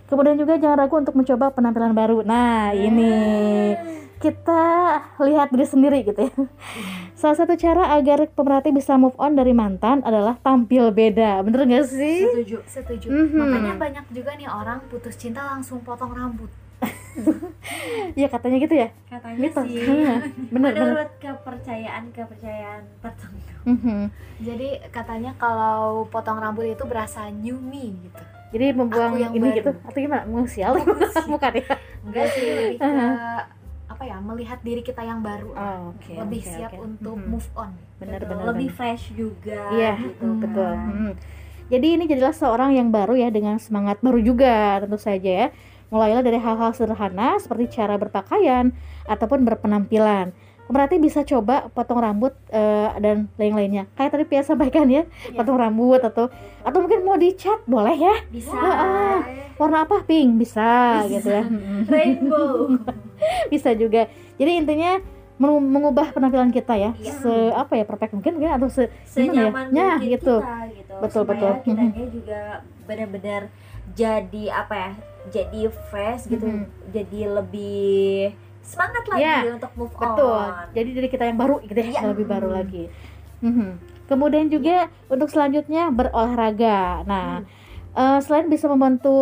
Kemudian 0.06 0.38
juga 0.38 0.54
jangan 0.54 0.86
ragu 0.86 1.02
untuk 1.02 1.18
mencoba 1.18 1.50
penampilan 1.50 1.90
baru. 1.90 2.22
Nah, 2.22 2.70
ini 2.70 3.10
kita 4.16 4.62
lihat 5.18 5.48
diri 5.48 5.64
sendiri 5.64 5.98
gitu 6.02 6.20
ya. 6.22 6.32
Salah 7.14 7.36
satu 7.36 7.54
cara 7.54 7.92
agar 7.92 8.24
pemerhati 8.26 8.70
bisa 8.70 8.94
move 8.94 9.16
on 9.16 9.32
dari 9.32 9.52
mantan 9.52 10.00
adalah 10.02 10.36
tampil 10.38 10.88
beda. 10.90 11.40
Bener 11.40 11.64
gak 11.64 11.86
sih? 11.86 12.24
setuju 12.26 12.56
setuju 12.66 13.08
Mhm. 13.08 13.36
makanya 13.38 13.72
banyak 13.74 14.04
juga 14.10 14.32
nih 14.34 14.46
orang 14.46 14.80
putus 14.86 15.14
cinta 15.14 15.42
langsung 15.42 15.80
potong 15.80 16.10
rambut 16.10 16.48
Iya 18.12 18.28
katanya 18.28 18.56
gitu 18.58 18.74
ya. 18.74 18.88
katanya 19.06 19.36
Mitos. 19.38 19.64
sih 19.64 19.80
Iya, 19.80 20.14
Bener 20.46 20.70
bener. 20.70 20.80
menurut 20.82 21.10
kepercayaan 21.16 22.02
kepercayaan 22.10 22.82
tertentu 22.98 23.54
Mhm. 23.64 24.00
jadi 24.38 24.68
katanya 24.90 25.32
kalau 25.34 26.04
potong 26.06 26.36
rambut 26.36 26.66
itu 26.66 26.84
berasa 26.84 27.26
new 27.30 27.56
me 27.58 27.96
gitu 27.98 28.22
Jadi 28.46 28.66
membuang 28.72 29.18
yang 29.18 29.32
ini 29.32 29.42
baru. 29.42 29.58
gitu 29.58 29.70
atau 29.82 29.98
gimana? 29.98 30.22
Membuang 30.22 30.46
sial? 30.46 30.72
Bukan 31.32 31.52
ya? 31.52 31.66
enggak 32.00 32.26
sih 32.30 32.42
lebih 32.46 32.76
ke. 32.78 32.86
Apa 33.96 34.04
ya 34.04 34.20
melihat 34.20 34.60
diri 34.60 34.84
kita 34.84 35.00
yang 35.00 35.24
baru 35.24 35.56
Oh, 35.56 35.96
oke. 35.96 36.12
lebih 36.12 36.44
oke, 36.44 36.52
siap 36.52 36.70
oke. 36.76 36.84
untuk 36.84 37.16
Mhm. 37.16 37.28
move 37.32 37.48
on 37.56 37.72
Bener 37.96 38.20
Betul, 38.20 38.28
bener. 38.36 38.44
lebih 38.52 38.68
bener. 38.68 38.76
fresh 38.76 39.04
juga 39.16 39.62
Iya, 39.72 39.92
gitu 39.96 40.28
betul. 40.36 40.68
kan. 40.68 40.92
Hmm. 40.92 41.12
Jadi 41.66 41.86
ini 41.96 42.04
jadilah 42.04 42.36
seorang 42.36 42.76
yang 42.76 42.92
baru 42.92 43.16
ya 43.16 43.32
dengan 43.32 43.56
semangat 43.56 43.96
baru 44.04 44.20
juga 44.20 44.84
tentu 44.84 45.00
saja 45.00 45.30
ya. 45.32 45.46
Mulailah 45.88 46.20
dari 46.20 46.36
hal-hal 46.36 46.76
sederhana 46.76 47.40
seperti 47.40 47.72
cara 47.72 47.96
berpakaian 47.96 48.76
ataupun 49.08 49.48
berpenampilan. 49.48 50.36
Berarti 50.66 50.96
bisa 50.96 51.22
coba 51.22 51.70
potong 51.70 51.98
rambut 51.98 52.34
eh, 52.48 52.90
dan 52.98 53.30
lain-lainnya. 53.34 53.86
Kayak 53.92 54.10
tadi 54.12 54.24
Pia 54.24 54.42
sampaikan 54.42 54.86
ya, 54.86 55.06
potong 55.32 55.56
rambut 55.56 56.00
atau 56.00 56.26
atau 56.60 56.78
mungkin 56.80 57.02
mau 57.02 57.14
dicat 57.14 57.62
boleh 57.64 57.94
ya. 57.94 58.14
bisa 58.28 58.50
Heeh. 58.50 59.16
Warna 59.56 59.82
apa? 59.82 60.02
Pink 60.02 60.36
bisa, 60.36 61.00
gitu 61.06 61.30
ya. 61.30 61.44
rainbow 61.88 62.76
bisa 63.52 63.72
juga. 63.72 64.04
Jadi 64.34 64.52
intinya 64.54 65.00
mengu- 65.36 65.62
mengubah 65.62 66.10
penampilan 66.10 66.50
kita 66.50 66.74
ya. 66.74 66.90
Iya. 66.92 67.12
Se 67.14 67.32
apa 67.52 67.72
ya 67.72 67.84
perfect 67.84 68.12
mungkin 68.12 68.36
mungkin 68.36 68.52
atau 68.52 68.68
se 68.68 68.90
senyaman 69.06 69.70
Ya, 69.70 69.96
mungkin 69.96 70.12
gitu. 70.12 70.36
kita 70.40 70.56
gitu 70.74 70.94
Betul, 70.98 71.22
supaya 71.22 71.40
betul. 71.52 71.52
kitanya 71.64 72.04
juga 72.08 72.40
benar-benar 72.84 73.42
jadi 73.92 74.44
apa 74.52 74.74
ya 74.76 74.90
jadi 75.28 75.60
fresh 75.88 76.28
gitu 76.28 76.44
Mhm. 76.44 76.64
jadi 76.92 77.20
lebih 77.32 78.30
semangat 78.66 79.04
lagi 79.06 79.22
Ya, 79.22 79.38
untuk 79.48 79.72
move 79.74 79.94
Betul. 79.94 80.26
on 80.26 80.66
Jadi 80.74 80.90
dari 80.92 81.08
kita 81.08 81.24
yang 81.24 81.38
baru 81.38 81.62
gitu 81.62 81.78
ya, 81.78 81.86
Iya. 81.88 82.00
lebih 82.10 82.26
baru 82.26 82.48
Hmm. 82.50 82.56
lagi. 82.58 82.84
Mhm. 83.38 83.68
Kemudian 84.06 84.46
juga 84.46 84.76
untuk 85.06 85.30
selanjutnya 85.30 85.88
berolahraga. 85.88 87.02
Nah, 87.02 87.42
eh, 87.92 88.18
selain 88.20 88.46
bisa 88.46 88.66
membantu 88.66 89.14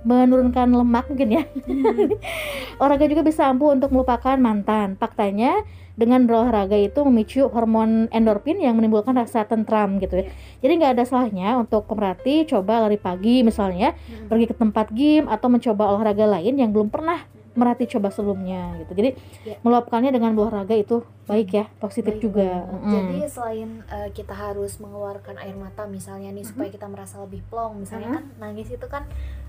menurunkan 0.00 0.72
lemak 0.72 1.12
mungkin 1.12 1.28
ya, 1.30 1.44
olahraga 2.80 3.04
juga 3.04 3.20
bisa 3.20 3.44
ampuh 3.44 3.72
untuk 3.72 3.92
melupakan 3.92 4.36
mantan. 4.36 4.96
Faktanya 4.96 5.60
dengan 5.92 6.24
berolahraga 6.24 6.72
itu 6.72 7.04
memicu 7.04 7.52
hormon 7.52 8.08
endorfin 8.08 8.56
yang 8.56 8.80
menimbulkan 8.80 9.12
rasa 9.12 9.44
tentram 9.44 10.00
gitu 10.00 10.24
ya. 10.24 10.32
Jadi 10.64 10.72
nggak 10.80 10.92
ada 10.96 11.04
salahnya 11.04 11.60
untuk 11.60 11.84
pemerhati 11.84 12.48
coba 12.48 12.88
lari 12.88 12.96
pagi 12.96 13.44
misalnya, 13.44 13.92
pergi 14.24 14.48
ke 14.48 14.56
tempat 14.56 14.88
gym 14.90 15.28
atau 15.28 15.52
mencoba 15.52 15.92
olahraga 15.92 16.40
lain 16.40 16.56
yang 16.56 16.72
belum 16.72 16.88
pernah 16.88 17.20
merhati 17.54 17.90
coba 17.90 18.14
sebelumnya 18.14 18.78
gitu. 18.84 18.92
Jadi 18.94 19.10
Ya. 19.42 19.56
meluapkannya 19.66 20.14
dengan 20.14 20.36
berolahraga 20.38 20.76
itu 20.76 21.02
baik 21.26 21.48
ya, 21.50 21.64
positif 21.82 22.18
Baik 22.18 22.22
juga. 22.22 22.66
Mm-mm. 22.68 22.92
Jadi 22.94 23.16
selain 23.26 23.70
uh, 23.90 24.08
kita 24.14 24.34
harus 24.34 24.78
mengeluarkan 24.78 25.38
air 25.42 25.56
mata 25.58 25.86
misalnya 25.86 26.30
nih 26.30 26.46
supaya 26.46 26.70
kita 26.70 26.86
merasa 26.86 27.18
lebih 27.22 27.42
plong, 27.50 27.82
misalnya 27.82 28.20
kan 28.20 28.24
nangis 28.38 28.70
itu 28.70 28.86
kan 28.86 29.02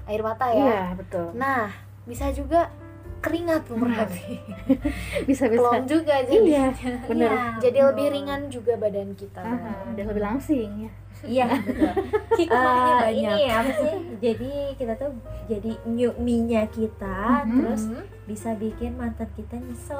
air 0.09 0.21
mata 0.25 0.49
ya. 0.49 0.65
Iya, 0.65 0.81
betul. 0.97 1.27
Nah, 1.37 1.69
bisa 2.09 2.33
juga 2.33 2.73
keringat 3.21 3.69
pemerhati. 3.69 4.41
Bisa 5.29 5.45
bisa. 5.45 5.61
plong 5.61 5.85
juga 5.85 6.25
jadi. 6.25 6.41
Iya, 6.41 6.65
bener. 7.05 7.29
Iya, 7.29 7.45
jadi 7.61 7.79
lebih 7.93 8.07
ringan 8.09 8.49
juga 8.49 8.73
badan 8.81 9.13
kita. 9.13 9.45
Aha, 9.45 9.93
dan 9.93 10.09
lebih 10.09 10.25
langsing 10.25 10.89
ya. 10.89 10.91
Iya 11.23 11.45
betul 11.47 11.91
Hikmahnya 12.39 12.91
Eh, 12.91 12.99
banyak. 13.03 13.35
ini 13.35 13.45
apa 13.47 13.71
sih 13.73 13.93
jadi 14.19 14.51
kita 14.73 14.93
tuh 14.95 15.11
jadi 15.45 15.71
new 15.85 16.11
me-nya 16.17 16.63
kita 16.67 17.43
Mhm. 17.43 17.57
terus 17.57 17.83
bisa 18.23 18.49
bikin 18.53 18.95
mantan 18.95 19.27
kita 19.31 19.57
nyesel 19.57 19.99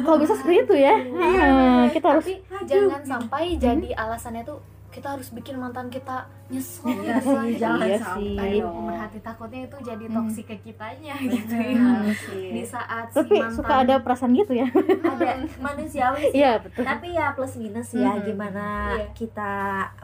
Kalau 0.00 0.16
bisa 0.16 0.34
seperti 0.34 0.56
itu 0.62 0.74
ya. 0.76 0.94
Ah, 1.12 1.84
kita 1.88 2.06
harus 2.08 2.24
Tapi 2.24 2.34
jangan 2.64 3.02
sampai 3.02 3.44
jadi 3.56 3.88
alasannya 3.92 4.44
tuh 4.44 4.60
kita 4.90 5.08
harus 5.10 5.30
bikin 5.30 5.54
mantan 5.54 5.86
kita 5.86 6.16
nyesel. 6.46 6.90
Iya 6.90 7.14
sih, 7.16 7.30
misalnya. 7.30 7.56
jangan 7.56 7.86
Iya 7.86 7.98
sampai 8.00 8.50
sih. 8.50 8.58
Pemerhati 8.60 9.18
takutnya 9.20 9.60
itu 9.62 9.76
jadi 9.80 10.04
Hmm. 10.04 10.14
toksik 10.16 10.46
ke 10.46 10.56
kitanya 10.60 11.14
gitu 11.24 11.54
ya. 11.54 11.86
Di 12.50 12.62
saat 12.64 13.04
si 13.06 13.16
tapi 13.16 13.34
mantan 13.36 13.54
suka 13.54 13.74
ada 13.80 13.94
perasaan 13.98 14.32
gitu 14.32 14.52
ya. 14.52 14.66
ada 15.00 15.30
manusiawi 15.56 16.22
sih 16.26 16.36
Iya, 16.36 16.52
betul. 16.58 16.82
tapi 16.82 17.06
ya 17.12 17.26
plus 17.30 17.54
minus 17.54 17.88
ya 17.92 18.10
Mhm. 18.12 18.22
gimana 18.24 18.66
Iya. 18.92 19.06
kita 19.12 19.52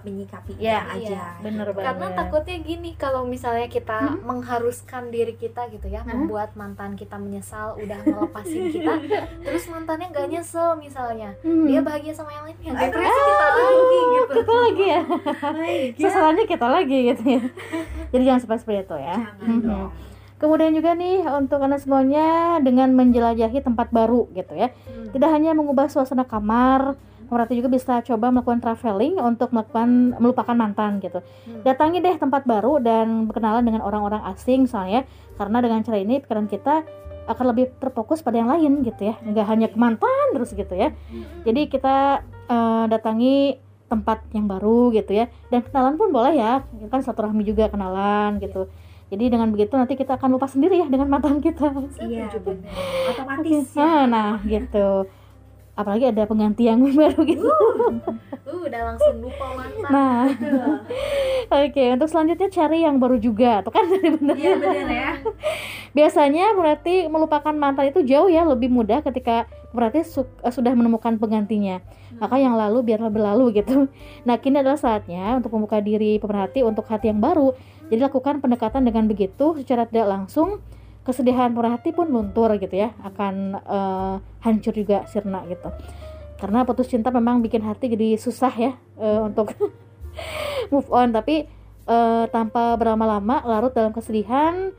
menyikapinya 0.01 0.62
Iya, 0.62 0.79
aja 0.88 1.03
iya. 1.11 1.27
Bener 1.40 1.66
banget. 1.68 1.85
karena 1.85 2.07
takutnya 2.14 2.57
gini 2.61 2.90
kalau 2.94 3.22
misalnya 3.25 3.66
kita 3.66 3.99
Hmm? 3.99 4.22
mengharuskan 4.22 5.09
diri 5.09 5.35
kita 5.35 5.66
gitu 5.68 5.87
ya 5.87 6.01
Hah? 6.01 6.14
membuat 6.14 6.55
mantan 6.55 6.94
kita 6.94 7.16
menyesal 7.16 7.75
udah 7.77 7.99
ngelepasin 8.01 8.70
kita 8.70 8.92
terus 9.44 9.66
mantannya 9.66 10.09
gak 10.09 10.29
nyesel 10.29 10.77
misalnya 10.77 11.35
Hmm. 11.40 11.66
dia 11.66 11.81
bahagia 11.81 12.12
sama 12.12 12.31
yang 12.31 12.44
lain 12.44 12.59
yang 12.62 12.77
Aduh. 12.77 12.87
depresi 12.87 13.20
kita 13.20 13.46
lagi 13.51 13.99
gitu 14.14 14.33
kita 14.37 14.53
lagi 14.55 14.76
Baik, 14.77 15.91
ya. 15.97 16.09
Sesalahnya 16.09 16.45
kita 16.45 16.67
lagi 16.69 16.99
gitu 17.15 17.25
ya. 17.25 17.43
Jadi 18.12 18.23
jangan 18.23 18.41
sampai 18.45 18.59
seperti 18.61 18.81
itu 18.85 18.97
ya. 19.01 19.17
Jangan 19.41 19.59
dong. 19.65 19.91
Kemudian 20.37 20.73
juga 20.77 20.93
nih 20.93 21.25
untuk 21.33 21.65
anda 21.65 21.81
semuanya 21.81 22.61
dengan 22.61 22.93
menjelajahi 22.93 23.65
tempat 23.65 23.89
baru 23.89 24.29
gitu 24.37 24.53
ya. 24.53 24.69
Tidak 25.11 25.31
hanya 25.33 25.57
mengubah 25.57 25.89
suasana 25.89 26.29
kamar, 26.29 26.95
Berarti 27.27 27.59
juga 27.59 27.75
bisa 27.75 27.99
coba 28.07 28.31
melakukan 28.31 28.62
traveling 28.62 29.19
untuk 29.19 29.51
melakukan 29.51 30.15
melupakan 30.19 30.55
mantan 30.55 31.03
gitu. 31.03 31.19
Datangi 31.67 31.99
deh 31.99 32.15
tempat 32.15 32.47
baru 32.47 32.79
dan 32.79 33.27
berkenalan 33.27 33.67
dengan 33.67 33.83
orang-orang 33.83 34.23
asing 34.31 34.71
misalnya 34.71 35.03
karena 35.35 35.59
dengan 35.59 35.83
cara 35.83 35.99
ini 35.99 36.23
pikiran 36.23 36.47
kita 36.47 36.87
akan 37.27 37.45
lebih 37.51 37.75
terfokus 37.83 38.23
pada 38.23 38.39
yang 38.39 38.47
lain 38.47 38.87
gitu 38.87 39.11
ya 39.11 39.19
nggak 39.19 39.47
hanya 39.51 39.67
ke 39.67 39.75
mantan 39.75 40.27
terus 40.31 40.55
gitu 40.55 40.79
ya 40.79 40.95
jadi 41.43 41.67
kita 41.67 42.23
eh, 42.47 42.85
datangi 42.87 43.59
tempat 43.87 44.22
yang 44.35 44.46
baru 44.51 44.90
gitu 44.94 45.14
ya. 45.14 45.31
Dan 45.51 45.62
kenalan 45.66 45.94
pun 45.99 46.11
boleh 46.11 46.35
ya 46.38 46.62
kan 46.90 47.01
satu 47.03 47.27
rahmi 47.27 47.46
juga 47.46 47.70
kenalan 47.70 48.38
gitu. 48.42 48.66
Jadi 49.07 49.31
dengan 49.31 49.49
begitu 49.55 49.79
nanti 49.79 49.94
kita 49.94 50.18
akan 50.18 50.35
lupa 50.35 50.51
sendiri 50.51 50.83
ya 50.83 50.87
dengan 50.90 51.07
mantan 51.07 51.38
kita. 51.38 51.70
Iya, 52.03 52.27
Otomatis. 53.14 53.70
nah, 53.79 54.03
nah 54.11 54.31
gitu. 54.42 55.07
Apalagi 55.79 56.11
ada 56.11 56.27
pengganti 56.27 56.66
yang 56.66 56.83
baru 56.99 57.20
gitu. 57.22 57.46
Uh, 57.46 58.01
udah 58.46 58.80
langsung 58.94 59.16
lupa 59.18 59.46
mantan. 59.59 59.90
nah. 59.90 60.26
Oke 61.66 61.85
untuk 61.94 62.06
selanjutnya 62.11 62.46
cari 62.50 62.82
yang 62.87 62.98
baru 63.02 63.18
juga 63.18 63.62
tuh 63.62 63.74
kan? 63.74 63.87
Dari 63.87 64.09
bener. 64.18 64.35
Iya 64.38 64.54
benar 64.59 64.87
ya. 64.87 65.11
biasanya 65.96 66.52
berarti 66.52 67.09
melupakan 67.09 67.54
mantan 67.56 67.88
itu 67.88 68.04
jauh 68.04 68.28
ya 68.28 68.44
lebih 68.44 68.68
mudah 68.68 69.00
ketika 69.00 69.48
berarti 69.72 70.04
su- 70.04 70.28
eh, 70.44 70.52
sudah 70.52 70.74
menemukan 70.74 71.18
penggantinya. 71.18 71.82
Maka 72.22 72.38
yang 72.38 72.54
lalu 72.54 72.87
biarlah 72.87 73.11
berlalu 73.11 73.50
gitu. 73.59 73.90
Nah 74.22 74.37
kini 74.38 74.62
adalah 74.62 74.78
saatnya 74.78 75.38
untuk 75.38 75.50
membuka 75.54 75.82
diri 75.82 76.18
pemerhati 76.22 76.62
untuk 76.62 76.87
hati 76.87 77.11
yang 77.11 77.18
baru. 77.18 77.54
Jadi 77.90 78.02
lakukan 78.02 78.42
pendekatan 78.42 78.82
dengan 78.82 79.06
begitu 79.06 79.59
secara 79.59 79.87
tidak 79.87 80.11
langsung 80.11 80.59
kesedihan 81.06 81.54
pemerhati 81.54 81.94
pun 81.94 82.11
luntur 82.11 82.50
gitu 82.59 82.74
ya. 82.74 82.94
Akan 83.02 83.59
eh, 83.59 84.14
hancur 84.42 84.74
juga 84.74 85.02
sirna 85.11 85.42
gitu 85.50 85.70
karena 86.37 86.68
putus 86.68 86.88
cinta 86.92 87.09
memang 87.09 87.40
bikin 87.40 87.64
hati 87.64 87.92
jadi 87.92 88.20
susah 88.20 88.53
ya 88.53 88.72
eh, 89.01 89.20
untuk 89.25 89.53
move 90.72 90.88
on. 90.92 91.12
Tapi 91.12 91.49
eh, 91.88 92.25
tanpa 92.29 92.77
berlama-lama 92.77 93.42
larut 93.44 93.72
dalam 93.72 93.92
kesedihan 93.92 94.72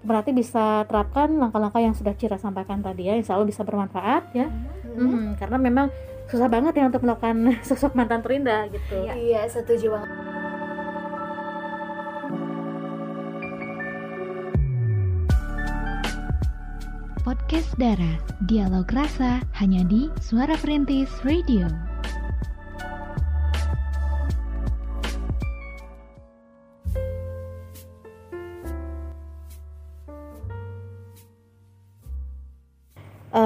berarti 0.00 0.32
bisa 0.32 0.88
terapkan 0.88 1.28
langkah-langkah 1.36 1.82
yang 1.84 1.92
sudah 1.92 2.16
Cira 2.16 2.40
sampaikan 2.40 2.80
tadi 2.80 3.10
ya. 3.10 3.14
Insya 3.18 3.36
Allah 3.36 3.48
bisa 3.48 3.66
bermanfaat 3.66 4.32
ya. 4.32 4.48
Mhm, 4.96 5.36
karena 5.36 5.58
memang 5.60 5.86
susah 6.30 6.46
banget 6.46 6.78
ya 6.78 6.86
untuk 6.86 7.02
melakukan 7.02 7.36
sosok 7.68 7.92
mantan 7.98 8.22
terindah 8.22 8.70
gitu. 8.70 9.02
Iya, 9.04 9.44
setuju 9.50 9.98
banget. 9.98 10.29
Podcast 17.20 17.76
Dara, 17.76 18.16
dialog 18.48 18.88
rasa 18.96 19.44
hanya 19.60 19.84
di 19.84 20.08
Suara 20.24 20.56
Perintis 20.56 21.12
Radio. 21.20 21.68
Eh, 21.68 21.76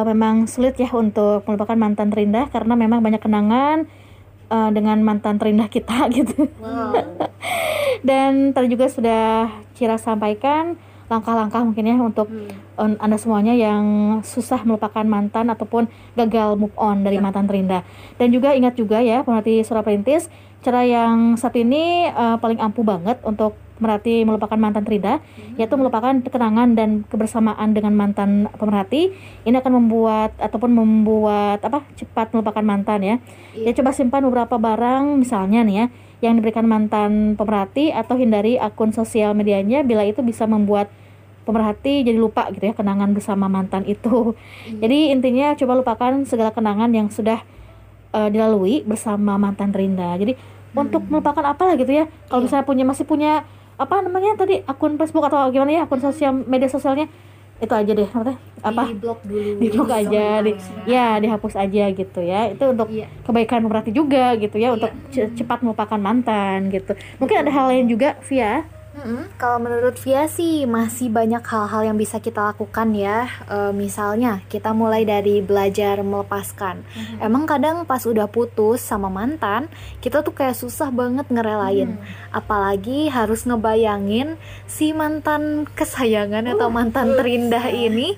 memang 0.06 0.46
sulit 0.46 0.78
ya 0.78 0.94
untuk 0.94 1.42
melupakan 1.50 1.74
mantan 1.74 2.14
terindah 2.14 2.46
karena 2.54 2.78
memang 2.78 3.02
banyak 3.02 3.18
kenangan 3.18 3.90
eh, 4.54 4.70
dengan 4.70 5.02
mantan 5.02 5.42
terindah 5.42 5.66
kita 5.66 6.06
gitu. 6.14 6.46
Dan 8.06 8.54
tadi 8.54 8.70
juga 8.70 8.86
sudah 8.86 9.50
Cira 9.74 9.98
sampaikan 9.98 10.93
langkah-langkah 11.08 11.60
mungkin 11.64 11.84
ya 11.84 11.96
untuk 11.96 12.28
on- 12.76 12.98
anda 13.00 13.16
semuanya 13.16 13.56
yang 13.56 13.84
susah 14.20 14.62
melupakan 14.62 15.04
mantan 15.04 15.48
ataupun 15.48 15.88
gagal 16.16 16.56
move 16.60 16.74
on 16.76 17.04
dari 17.04 17.20
mantan 17.20 17.48
terindah. 17.48 17.82
Dan 18.20 18.30
juga 18.30 18.52
ingat 18.52 18.76
juga 18.76 19.00
ya 19.00 19.24
pemerhati 19.24 19.64
suara 19.64 19.80
perintis 19.80 20.28
cara 20.64 20.84
yang 20.84 21.36
saat 21.36 21.56
ini 21.60 22.08
eh, 22.08 22.36
paling 22.40 22.60
ampuh 22.60 22.84
banget 22.84 23.20
untuk 23.24 23.63
pemerhati 23.74 24.22
melupakan 24.22 24.54
mantan 24.54 24.86
terindah 24.86 25.18
yaitu 25.58 25.74
melupakan 25.74 26.14
kenangan 26.22 26.78
dan 26.78 27.02
kebersamaan 27.10 27.74
dengan 27.74 27.94
mantan 27.94 28.46
pemerhati. 28.54 29.10
Ini 29.42 29.56
akan 29.58 29.72
membuat 29.84 30.34
ataupun 30.38 30.70
membuat 30.70 31.62
apa 31.62 31.82
cepat 31.98 32.30
melupakan 32.34 32.62
mantan 32.62 33.00
ya. 33.02 33.16
Ya 33.58 33.74
coba 33.74 33.90
simpan 33.90 34.22
beberapa 34.26 34.56
barang 34.58 35.18
misalnya 35.18 35.66
nih 35.66 35.76
ya 35.76 35.86
yang 36.24 36.40
diberikan 36.40 36.64
mantan 36.64 37.36
pemerhati 37.36 37.92
atau 37.92 38.16
hindari 38.16 38.56
akun 38.56 38.94
sosial 38.94 39.36
medianya 39.36 39.84
bila 39.84 40.06
itu 40.06 40.24
bisa 40.24 40.48
membuat 40.48 40.88
pemerhati 41.44 42.00
jadi 42.08 42.16
lupa 42.16 42.48
gitu 42.56 42.72
ya 42.72 42.74
kenangan 42.74 43.12
bersama 43.12 43.50
mantan 43.50 43.84
itu. 43.84 44.32
Jadi 44.82 45.12
intinya 45.12 45.52
coba 45.52 45.72
lupakan 45.76 46.12
segala 46.24 46.54
kenangan 46.54 46.88
yang 46.94 47.12
sudah 47.12 47.44
eh, 48.16 48.28
dilalui 48.32 48.86
bersama 48.86 49.36
mantan 49.36 49.74
terindah 49.74 50.16
jadi 50.16 50.34
untuk 50.74 51.06
melupakan 51.06 51.44
apa 51.46 51.62
lah 51.70 51.74
gitu 51.78 51.92
ya. 51.92 52.04
Kalau 52.26 52.42
misalnya 52.44 52.66
punya 52.66 52.84
masih 52.88 53.06
punya 53.06 53.32
apa 53.74 54.00
namanya 54.00 54.36
tadi 54.36 54.62
akun 54.62 54.94
Facebook 54.94 55.24
atau 55.24 55.50
gimana 55.50 55.70
ya 55.72 55.82
akun 55.82 55.98
sosial 55.98 56.32
media 56.34 56.66
sosialnya? 56.66 57.06
Itu 57.54 57.70
aja 57.70 57.86
deh 57.86 58.08
apa? 58.08 58.34
Apa? 58.60 58.82
Di 58.84 58.96
blok 58.96 59.20
dulu. 59.22 59.50
di 59.62 59.68
blok 59.68 59.90
aja 59.90 60.24
di, 60.42 60.52
ya. 60.84 61.18
dihapus 61.18 61.54
aja 61.54 61.84
gitu 61.88 62.20
ya. 62.20 62.50
Itu 62.50 62.64
untuk 62.68 62.90
Iya. 62.90 63.06
kebaikan 63.22 63.62
pemerhati 63.62 63.90
juga 63.90 64.34
gitu 64.34 64.56
ya 64.56 64.74
untuk 64.74 64.90
ce- 65.08 65.30
cepat 65.32 65.62
melupakan 65.62 65.96
mantan 65.96 66.68
gitu. 66.68 66.92
Mungkin 67.16 67.46
ada 67.46 67.50
hal 67.50 67.70
lain 67.70 67.86
juga 67.86 68.18
Via 68.26 68.66
Mm-mm. 68.94 69.26
Kalau 69.42 69.58
menurut 69.58 69.98
Via 69.98 70.30
sih 70.30 70.70
masih 70.70 71.10
banyak 71.10 71.42
hal-hal 71.42 71.82
yang 71.90 71.98
bisa 71.98 72.22
kita 72.22 72.54
lakukan 72.54 72.94
ya. 72.94 73.26
E, 73.50 73.74
misalnya 73.74 74.46
kita 74.46 74.70
mulai 74.70 75.02
dari 75.02 75.42
belajar 75.42 75.98
melepaskan. 76.06 76.86
Emang 77.18 77.42
kadang 77.42 77.82
pas 77.90 78.06
udah 78.06 78.30
putus 78.30 78.78
sama 78.78 79.10
mantan, 79.10 79.66
kita 79.98 80.22
tuh 80.22 80.30
kayak 80.30 80.54
susah 80.54 80.94
banget 80.94 81.26
ngerelain. 81.26 81.98
Apalagi 82.30 83.10
harus 83.10 83.42
ngebayangin 83.42 84.38
si 84.70 84.94
mantan 84.94 85.66
kesayangan 85.74 86.54
atau 86.54 86.70
mantan 86.70 87.18
terindah 87.18 87.66
ini 87.90 88.14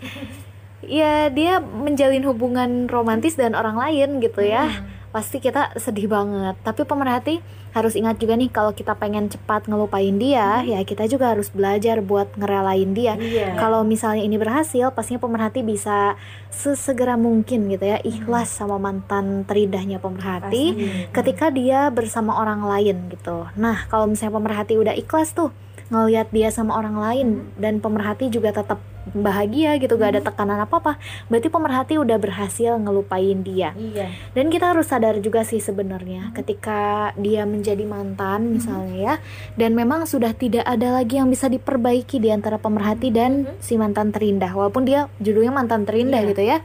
ya 0.85 1.33
dia 1.33 1.59
menjalin 1.59 2.23
hubungan 2.29 2.85
romantis 2.87 3.33
dan 3.33 3.57
orang 3.57 3.81
lain 3.81 4.21
gitu 4.21 4.45
ya. 4.45 4.69
Pasti 5.17 5.41
kita 5.41 5.73
sedih 5.81 6.13
banget. 6.13 6.61
Tapi 6.61 6.85
pemerhati 6.85 7.41
harus 7.73 7.97
ingat 7.97 8.21
juga 8.21 8.37
nih 8.37 8.53
kalau 8.53 8.77
kita 8.77 8.93
pengen 9.01 9.33
cepat 9.33 9.65
ngelupain 9.65 10.21
dia, 10.21 10.61
ya 10.61 10.77
kita 10.85 11.09
juga 11.09 11.33
harus 11.33 11.49
belajar 11.49 12.05
buat 12.05 12.29
ngerelain 12.37 12.93
dia. 12.93 13.17
Iya. 13.17 13.57
Kalau 13.57 13.81
misalnya 13.81 14.21
ini 14.21 14.37
berhasil, 14.37 14.93
pastinya 14.93 15.25
pemerhati 15.25 15.65
bisa 15.65 16.21
sesegera 16.53 17.17
mungkin 17.17 17.73
gitu 17.73 17.85
ya 17.85 18.01
ikhlas 18.05 18.53
sama 18.53 18.77
mantan 18.77 19.49
terindahnya 19.49 20.01
pemerhati 20.01 20.77
ketika 21.13 21.49
dia 21.49 21.89
bersama 21.89 22.37
orang 22.37 22.65
lain 22.65 23.09
gitu. 23.09 23.49
Nah, 23.57 23.89
kalau 23.89 24.05
misalnya 24.05 24.37
pemerhati 24.37 24.77
udah 24.77 24.93
ikhlas 24.93 25.33
tuh 25.33 25.49
ngelihat 25.87 26.35
dia 26.35 26.51
sama 26.51 26.75
orang 26.75 26.99
lain 26.99 27.29
dan 27.63 27.79
pemerhati 27.79 28.27
juga 28.27 28.51
tetap 28.51 28.83
bahagia 29.15 29.79
gitu 29.79 29.95
gak 29.95 30.19
ada 30.19 30.23
tekanan 30.27 30.59
apa-apa 30.67 30.99
berarti 31.31 31.47
pemerhati 31.47 31.95
udah 31.95 32.19
berhasil 32.19 32.75
ngelupain 32.75 33.39
dia. 33.47 33.71
Iya. 33.79 34.11
Dan 34.35 34.51
kita 34.51 34.75
harus 34.75 34.91
sadar 34.91 35.23
juga 35.23 35.47
sih 35.47 35.63
sebenarnya 35.63 36.35
ketika 36.35 37.15
dia 37.15 37.47
menjadi 37.47 37.87
mantan 37.87 38.59
misalnya 38.59 38.97
ya 38.99 39.15
dan 39.55 39.79
memang 39.79 40.11
sudah 40.11 40.35
tidak 40.35 40.67
ada 40.67 40.91
lagi 40.99 41.23
yang 41.23 41.31
bisa 41.31 41.47
diperbaiki 41.47 42.19
di 42.19 42.35
antara 42.35 42.59
pemerhati 42.59 43.15
dan 43.15 43.47
si 43.63 43.79
mantan 43.79 44.11
terindah 44.11 44.51
walaupun 44.51 44.83
dia 44.83 45.07
judulnya 45.23 45.55
mantan 45.55 45.87
terindah 45.87 46.27
Iya. 46.27 46.31
gitu 46.35 46.43
ya. 46.43 46.59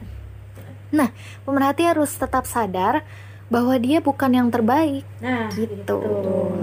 Nah 0.90 1.14
pemerhati 1.46 1.86
harus 1.86 2.10
tetap 2.10 2.42
sadar 2.42 3.06
bahwa 3.52 3.76
dia 3.76 4.00
bukan 4.00 4.32
yang 4.32 4.48
terbaik 4.48 5.04
nah 5.20 5.52
gitu. 5.52 6.00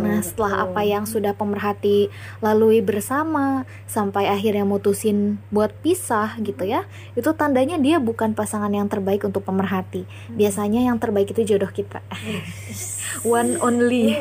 Nah, 0.02 0.25
setelah 0.25 0.65
apa 0.65 0.82
yang 0.82 1.06
sudah 1.06 1.38
pemerhati 1.38 2.10
lalui 2.41 2.82
bersama 2.82 3.69
sampai 3.86 4.25
akhirnya 4.25 4.65
mutusin 4.65 5.38
buat 5.54 5.69
pisah 5.86 6.34
gitu 6.41 6.65
ya. 6.65 6.89
Itu 7.13 7.38
tandanya 7.38 7.78
dia 7.78 8.02
bukan 8.02 8.34
pasangan 8.34 8.73
yang 8.73 8.89
terbaik 8.89 9.21
untuk 9.21 9.45
pemerhati. 9.45 10.10
Biasanya 10.34 10.89
yang 10.89 10.97
terbaik 10.97 11.30
itu 11.30 11.56
jodoh 11.56 11.69
kita. 11.69 12.02
One 13.21 13.62
only. 13.62 14.17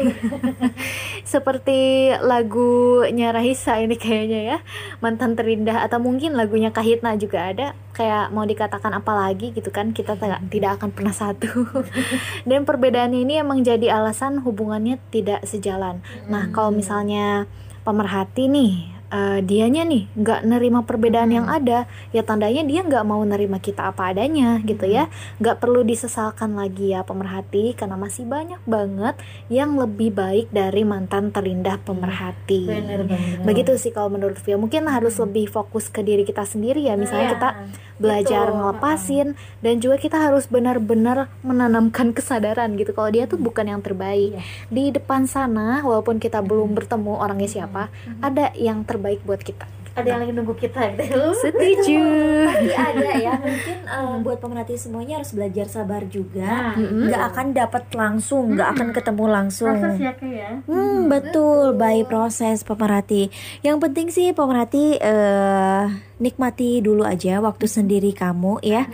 Seperti 1.32 2.12
lagunya 2.20 3.32
Rahisa 3.32 3.80
ini 3.80 3.96
kayaknya 3.96 4.40
ya. 4.44 4.58
Mantan 5.00 5.40
terindah 5.40 5.88
atau 5.88 6.00
mungkin 6.02 6.36
lagunya 6.36 6.68
Kahitna 6.68 7.16
juga 7.16 7.48
ada 7.48 7.66
kayak 7.98 8.30
mau 8.30 8.46
dikatakan 8.46 8.94
apa 8.94 9.10
lagi 9.10 9.50
gitu 9.50 9.74
kan 9.74 9.90
kita 9.90 10.14
tidak 10.14 10.38
tidak 10.46 10.78
akan 10.78 10.94
pernah 10.94 11.10
satu. 11.10 11.66
Dan 12.48 12.62
perbedaan 12.62 13.10
ini 13.10 13.42
emang 13.42 13.66
jadi 13.66 13.98
alasan 13.98 14.46
hubungannya 14.46 15.02
tidak 15.10 15.42
sejalan. 15.42 15.98
Nah, 16.30 16.46
kalau 16.54 16.70
misalnya 16.70 17.50
pemerhati 17.82 18.46
nih 18.46 18.97
uh, 19.10 19.40
dianya 19.40 19.82
nih 19.84 20.08
nggak 20.14 20.40
nerima 20.44 20.84
perbedaan 20.84 21.32
yang 21.32 21.48
ada 21.48 21.88
ya 22.14 22.22
tandanya 22.22 22.62
dia 22.64 22.84
nggak 22.84 23.04
mau 23.04 23.20
nerima 23.24 23.58
kita 23.58 23.90
apa 23.90 24.12
adanya 24.12 24.60
gitu 24.64 24.86
ya. 24.86 25.08
Nggak 25.42 25.58
perlu 25.60 25.82
disesalkan 25.84 26.54
lagi 26.54 26.92
ya 26.94 27.02
pemerhati 27.04 27.74
karena 27.74 27.96
masih 27.96 28.28
banyak 28.28 28.60
banget 28.64 29.18
yang 29.48 29.74
lebih 29.76 30.14
baik 30.14 30.48
dari 30.52 30.84
mantan 30.84 31.32
terindah 31.34 31.80
pemerhati. 31.82 32.68
Bener, 32.68 33.08
bener. 33.08 33.42
begitu 33.44 33.74
sih 33.80 33.90
kalau 33.90 34.12
menurut 34.12 34.38
Via 34.38 34.54
mungkin 34.60 34.86
harus 34.86 35.18
lebih 35.18 35.50
fokus 35.50 35.90
ke 35.90 36.04
diri 36.04 36.22
kita 36.22 36.44
sendiri 36.46 36.84
ya. 36.86 36.94
Misalnya 36.94 37.28
Iya. 37.28 37.34
kita 37.34 37.50
belajar 37.98 38.46
Betul. 38.46 38.58
ngelepasin 38.62 39.28
dan 39.58 39.74
juga 39.82 39.98
kita 39.98 40.30
harus 40.30 40.46
benar-benar 40.46 41.26
menanamkan 41.42 42.14
kesadaran 42.14 42.78
gitu 42.78 42.94
kalau 42.94 43.10
dia 43.10 43.26
tuh 43.26 43.36
bukan 43.42 43.66
yang 43.66 43.82
terbaik. 43.82 44.30
Iya. 44.38 44.42
di 44.68 44.90
depan 44.92 45.24
sana 45.26 45.80
walaupun 45.82 46.20
kita 46.20 46.44
belum 46.44 46.76
bertemu 46.76 47.18
orangnya 47.18 47.48
siapa 47.48 47.88
ada 48.22 48.52
yang 48.54 48.84
terbaik 48.84 48.97
buat 48.98 49.40
kita. 49.42 49.66
Ada 49.98 50.14
yang 50.14 50.20
lagi 50.22 50.32
nunggu 50.38 50.54
kita 50.54 50.94
gitu. 50.94 51.22
Setuju 51.42 52.02
Tapi 52.46 52.70
ada 52.70 53.10
ya. 53.18 53.34
Mungkin 53.34 53.78
eh, 53.82 54.14
buat 54.22 54.38
pemerhati 54.38 54.78
semuanya 54.78 55.18
harus 55.18 55.34
belajar 55.34 55.66
sabar 55.66 56.06
juga. 56.06 56.78
Mm-mm. 56.78 57.10
nggak 57.10 57.22
akan 57.34 57.46
dapat 57.50 57.84
langsung 57.98 58.54
nggak 58.54 58.68
akan 58.78 58.88
ketemu 58.94 59.24
langsung. 59.26 59.74
Proses 59.74 59.98
ya 59.98 60.12
ya. 60.22 60.50
Hmm, 60.70 61.10
betul, 61.10 61.74
by 61.74 62.06
proses 62.06 62.62
pemerhati. 62.62 63.34
Yang 63.66 63.76
penting 63.82 64.06
sih 64.14 64.30
pemerhati 64.30 65.02
eh 65.02 65.84
nikmati 66.22 66.78
dulu 66.78 67.02
aja 67.02 67.42
waktu 67.42 67.66
sendiri 67.66 68.14
kamu 68.14 68.62
ya. 68.62 68.86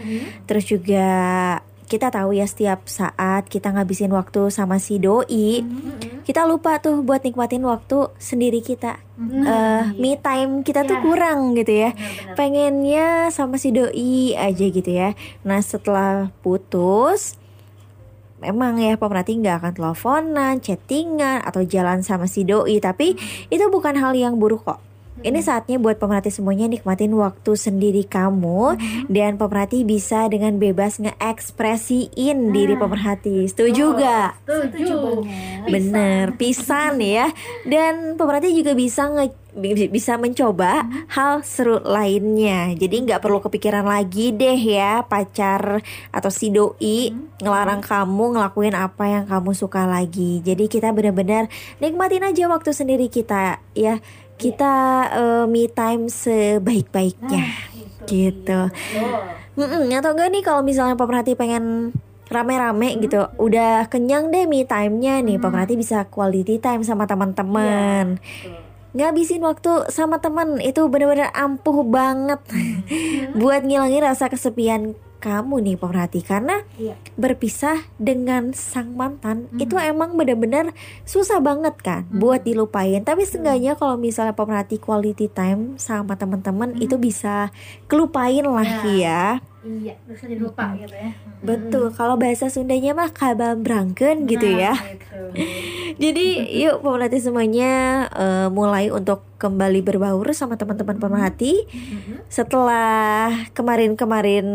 Terus 0.48 0.64
juga 0.64 1.04
kita 1.84 2.08
tahu 2.08 2.34
ya 2.34 2.48
setiap 2.48 2.88
saat 2.88 3.46
kita 3.46 3.70
ngabisin 3.70 4.10
waktu 4.10 4.48
sama 4.48 4.80
si 4.80 4.96
doi, 4.96 5.60
kita 6.24 6.48
lupa 6.48 6.80
tuh 6.80 7.04
buat 7.04 7.20
nikmatin 7.20 7.62
waktu 7.62 8.08
sendiri 8.16 8.64
kita. 8.64 8.98
Eh, 9.20 9.82
me 9.94 10.18
time 10.18 10.64
kita 10.64 10.82
tuh 10.82 10.98
Ya. 10.98 11.02
kurang 11.04 11.54
gitu 11.54 11.70
ya. 11.70 11.90
Benar-benar. 11.92 12.34
Pengennya 12.34 13.06
sama 13.30 13.60
si 13.60 13.70
doi 13.70 14.34
aja 14.34 14.64
gitu 14.66 14.90
ya. 14.90 15.14
Nah, 15.46 15.60
setelah 15.60 16.32
putus 16.40 17.36
memang 18.42 18.76
ya 18.76 19.00
pemerhati 19.00 19.40
nggak 19.40 19.56
akan 19.62 19.72
teleponan, 19.72 20.54
chattingan 20.60 21.40
atau 21.40 21.64
jalan 21.64 22.04
sama 22.04 22.28
si 22.28 22.44
doi, 22.44 22.76
tapi 22.76 23.16
itu 23.48 23.64
bukan 23.70 23.96
hal 23.96 24.12
yang 24.12 24.36
buruk 24.36 24.68
kok. 24.68 24.80
Ini 25.24 25.40
saatnya 25.40 25.80
buat 25.80 25.96
pemerhati 25.96 26.28
semuanya 26.28 26.68
nikmatin 26.68 27.16
waktu 27.16 27.56
sendiri 27.56 28.04
kamu 28.04 28.76
dan 29.08 29.40
pemerhati 29.40 29.80
bisa 29.80 30.28
dengan 30.28 30.60
bebas 30.60 31.00
ngeekspresiin 31.00 32.52
diri 32.52 32.76
pemerhati. 32.76 33.48
Setuju 33.48 33.96
gak? 33.96 34.44
setuju 34.44 35.24
Bener, 35.64 36.36
pisan 36.36 37.00
ya. 37.00 37.32
Dan 37.64 38.20
pemerhati 38.20 38.52
juga 38.52 38.76
bisa 38.76 39.08
nge 39.08 39.32
bi- 39.56 39.88
bisa 39.88 40.18
mencoba 40.20 40.84
hal 41.08 41.40
seru 41.40 41.80
lainnya. 41.80 42.74
Jadi 42.74 43.08
nggak 43.08 43.22
perlu 43.22 43.40
kepikiran 43.40 43.86
lagi 43.86 44.34
deh 44.34 44.58
ya 44.58 45.06
pacar 45.06 45.80
atau 46.10 46.30
si 46.30 46.50
doi 46.50 47.14
ngelarang 47.40 47.80
kamu 47.80 48.36
ngelakuin 48.36 48.74
apa 48.76 49.04
yang 49.08 49.24
kamu 49.24 49.56
suka 49.56 49.86
lagi. 49.86 50.42
Jadi 50.44 50.68
kita 50.68 50.90
benar-benar 50.92 51.48
nikmatin 51.78 52.26
aja 52.26 52.50
waktu 52.50 52.76
sendiri 52.76 53.08
kita 53.08 53.62
ya. 53.72 54.04
Kita 54.36 54.74
eh, 55.12 55.44
me 55.46 55.70
time 55.70 56.10
sebaik-baiknya. 56.10 57.44
Gitu. 58.04 58.60
Mm-mm, 59.54 59.86
atau 59.94 60.10
enggak 60.12 60.28
nih 60.34 60.42
kalau 60.42 60.62
misalnya 60.66 60.98
pemerhati 60.98 61.38
pengen 61.38 61.94
rame-rame 62.26 62.98
gitu, 62.98 63.30
udah 63.38 63.86
kenyang 63.86 64.32
deh 64.34 64.48
me 64.50 64.66
time-nya 64.66 65.22
nih, 65.22 65.38
pemerhati 65.38 65.78
bisa 65.78 66.08
quality 66.08 66.58
time 66.58 66.82
sama 66.82 67.06
teman-teman. 67.06 68.18
Ngabisin 68.94 69.42
waktu 69.42 69.90
sama 69.90 70.22
teman 70.22 70.58
itu 70.62 70.86
bener-bener 70.86 71.30
ampuh 71.34 71.82
banget. 71.86 72.38
Buat 73.40 73.66
ngilangin 73.66 74.02
rasa 74.02 74.30
kesepian 74.30 74.94
kamu 75.24 75.64
nih 75.64 75.76
pemerhati. 75.80 76.20
Karena 76.20 76.60
Iya. 76.76 77.00
berpisah 77.16 77.80
dengan 77.96 78.52
sang 78.52 78.92
mantan 78.92 79.48
itu 79.56 79.80
emang 79.80 80.20
bener-bener 80.20 80.76
susah 81.08 81.40
banget 81.40 81.80
kan 81.80 82.04
buat 82.12 82.44
dilupain. 82.44 83.00
Tapi 83.00 83.24
seenggaknya 83.24 83.80
kalau 83.80 83.96
misalnya 83.96 84.36
pemerhati 84.36 84.76
quality 84.76 85.32
time 85.32 85.80
sama 85.80 86.20
teman-teman 86.20 86.76
itu 86.76 87.00
bisa 87.00 87.48
kelupain 87.88 88.44
lah 88.44 88.84
ya 88.84 89.40
iya. 89.64 89.96
Bisa 90.04 90.28
dilupa 90.28 90.76
gitu 90.76 90.92
ya. 90.92 91.12
Betul 91.40 91.88
kalau 91.96 92.20
bahasa 92.20 92.52
Sundanya 92.52 92.92
mah 92.92 93.10
kabal 93.10 93.56
brangken 93.56 94.28
gitu 94.28 94.44
ya. 94.44 94.76
Nah, 94.76 94.92
gitu. 94.92 95.20
jadi 96.04 96.26
yuk 96.52 96.84
pemerhati 96.84 97.18
semuanya 97.20 97.72
eh, 98.12 98.48
mulai 98.52 98.92
untuk 98.92 99.24
kembali 99.40 99.80
berbaur 99.80 100.28
sama 100.36 100.60
teman-teman 100.60 101.00
pemerhati. 101.00 101.64
Setelah 102.28 103.48
kemarin-kemarin 103.56 104.46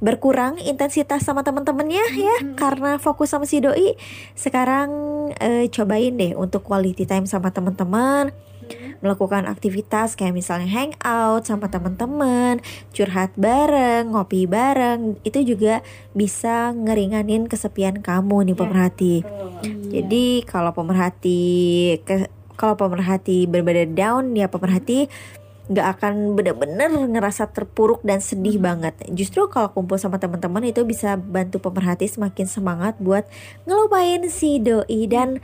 berkurang 0.00 0.56
intensitas 0.56 1.22
sama 1.22 1.44
teman-temannya 1.44 2.04
ya 2.16 2.36
karena 2.56 2.96
fokus 2.96 3.30
sama 3.30 3.44
si 3.44 3.60
doi. 3.60 3.94
Sekarang 4.32 4.90
eh, 5.36 5.68
cobain 5.68 6.16
deh 6.16 6.32
untuk 6.34 6.64
quality 6.64 7.04
time 7.04 7.28
sama 7.28 7.52
teman-teman 7.52 8.32
melakukan 9.00 9.48
aktivitas 9.48 10.14
kayak 10.14 10.36
misalnya 10.36 10.68
hangout 10.68 11.48
sama 11.48 11.72
teman-teman 11.72 12.60
curhat 12.92 13.32
bareng 13.36 14.12
ngopi 14.12 14.44
bareng. 14.48 15.20
Itu 15.24 15.44
juga 15.44 15.84
bisa 16.16 16.72
ngeringanin 16.72 17.48
kesepian 17.48 18.00
kamu 18.00 18.52
nih 18.52 18.56
pemerhati. 18.56 19.16
jadi 19.90 20.46
kalau 20.48 20.72
pemerhati 20.72 21.42
ke 22.08 22.30
kalau 22.60 22.76
pemerhati 22.76 23.48
benar-benar 23.48 23.88
down 23.96 24.36
ya 24.36 24.52
pemerhati 24.52 25.08
nggak 25.70 25.86
akan 25.96 26.34
bener-bener 26.34 26.90
ngerasa 26.90 27.46
terpuruk 27.46 28.02
dan 28.02 28.18
sedih 28.18 28.58
banget. 28.58 28.90
Justru 29.08 29.46
kalau 29.46 29.70
kumpul 29.70 29.96
sama 29.96 30.18
teman-teman 30.18 30.66
itu 30.66 30.82
bisa 30.82 31.14
bantu 31.14 31.62
pemerhati 31.62 32.04
semakin 32.04 32.44
semangat 32.44 32.98
buat 32.98 33.22
ngelupain 33.64 34.26
si 34.26 34.58
doi 34.58 35.06
dan 35.06 35.38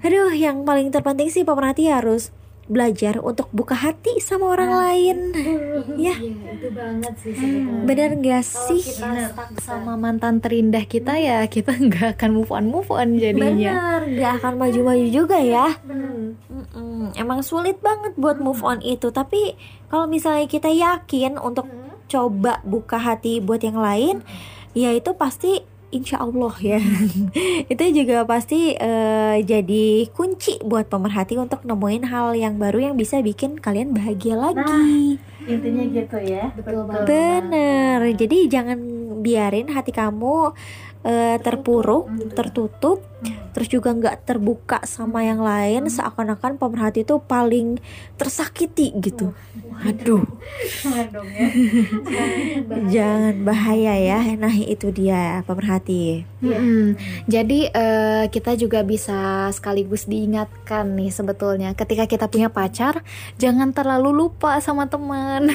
aduh 0.00 0.30
yang 0.30 0.62
paling 0.62 0.88
terpenting 0.88 1.26
sih 1.26 1.42
pemerhati 1.42 1.90
harus 1.90 2.30
belajar 2.66 3.16
untuk 3.18 3.48
buka 3.48 3.72
hati 3.72 4.20
sama 4.20 4.52
orang 4.52 4.68
lain. 4.70 5.16
ya, 5.96 6.12
Iya, 6.12 6.14
itu 6.52 6.68
banget 6.68 7.14
sih 7.16 7.32
sebetulnya. 7.32 7.80
bener 7.82 8.10
gak 8.14 8.44
Kalau 8.44 8.64
sih? 8.68 8.82
kita 8.84 9.08
stuck 9.26 9.50
sama 9.58 9.96
mantan 9.96 10.38
terindah 10.38 10.84
kita 10.84 11.16
ya 11.16 11.40
kita 11.48 11.72
nggak 11.80 12.14
akan 12.14 12.30
move 12.30 12.52
on 12.52 12.68
move 12.68 12.92
on 12.92 13.16
jadinya. 13.16 13.72
Bener, 13.72 14.00
gak 14.20 14.32
akan 14.38 14.52
maju-maju 14.54 15.06
juga 15.08 15.40
ya. 15.40 15.80
Bener. 15.80 16.36
Mm-mm, 16.58 17.14
Emang 17.14 17.46
sulit 17.46 17.78
banget 17.78 18.18
buat 18.18 18.42
move 18.42 18.62
on 18.66 18.82
itu. 18.82 19.14
Tapi 19.14 19.54
kalau 19.86 20.10
misalnya 20.10 20.50
kita 20.50 20.68
yakin 20.68 21.38
untuk 21.38 21.70
coba 22.08 22.58
buka 22.64 22.96
hati 22.96 23.38
buat 23.38 23.60
yang 23.60 23.76
lain 23.78 24.24
Ya 24.76 24.92
itu 24.92 25.10
pasti 25.16 25.64
insya 25.88 26.20
Allah 26.20 26.52
ya. 26.60 26.78
Itu 27.72 27.84
juga 27.90 28.22
pasti 28.28 28.76
eh, 28.76 29.36
jadi 29.42 30.06
kunci 30.12 30.60
buat 30.60 30.86
pemerhati 30.86 31.40
untuk 31.40 31.64
nemuin 31.64 32.04
hal 32.06 32.36
yang 32.36 32.60
baru 32.60 32.92
yang 32.92 32.94
bisa 32.94 33.18
bikin 33.24 33.56
kalian 33.58 33.96
bahagia 33.96 34.36
lagi. 34.36 35.18
intinya 35.48 35.82
gitu 35.88 36.18
ya. 36.20 36.52
Betul 36.52 36.84
banget. 36.84 37.08
Bener, 37.08 37.98
jadi 38.20 38.38
jangan 38.52 38.78
biarin 39.24 39.72
hati 39.72 39.96
kamu 39.96 40.52
eh, 41.08 41.40
terpuruk, 41.40 42.36
tertutup, 42.36 43.00
terus 43.52 43.68
juga 43.68 43.90
nggak 43.90 44.28
terbuka 44.28 44.82
sama 44.86 45.26
yang 45.26 45.42
lain. 45.42 45.90
Seakan-akan 45.90 46.56
pemerhati 46.56 47.02
itu 47.02 47.18
paling 47.22 47.82
tersakiti 48.14 48.94
gitu. 48.98 49.34
Aduh, 49.78 50.26
Jangan 50.82 51.06
dong 51.14 51.28
ya 51.30 51.48
jangan 52.90 53.34
bahaya 53.46 53.94
ya. 53.94 54.20
Nah 54.34 54.50
itu 54.50 54.90
dia 54.90 55.42
pemerhati. 55.46 56.26
Mm-mm. 56.42 56.98
Jadi 57.30 57.70
eh, 57.70 58.24
kita 58.30 58.58
juga 58.58 58.82
bisa 58.82 59.50
sekaligus 59.54 60.06
diingatkan 60.06 60.98
nih 60.98 61.10
sebetulnya 61.14 61.74
ketika 61.78 62.10
kita 62.10 62.26
punya 62.26 62.50
pacar 62.50 63.02
jangan 63.38 63.70
terlalu 63.70 64.26
lupa 64.26 64.58
sama 64.58 64.90
teman. 64.90 65.46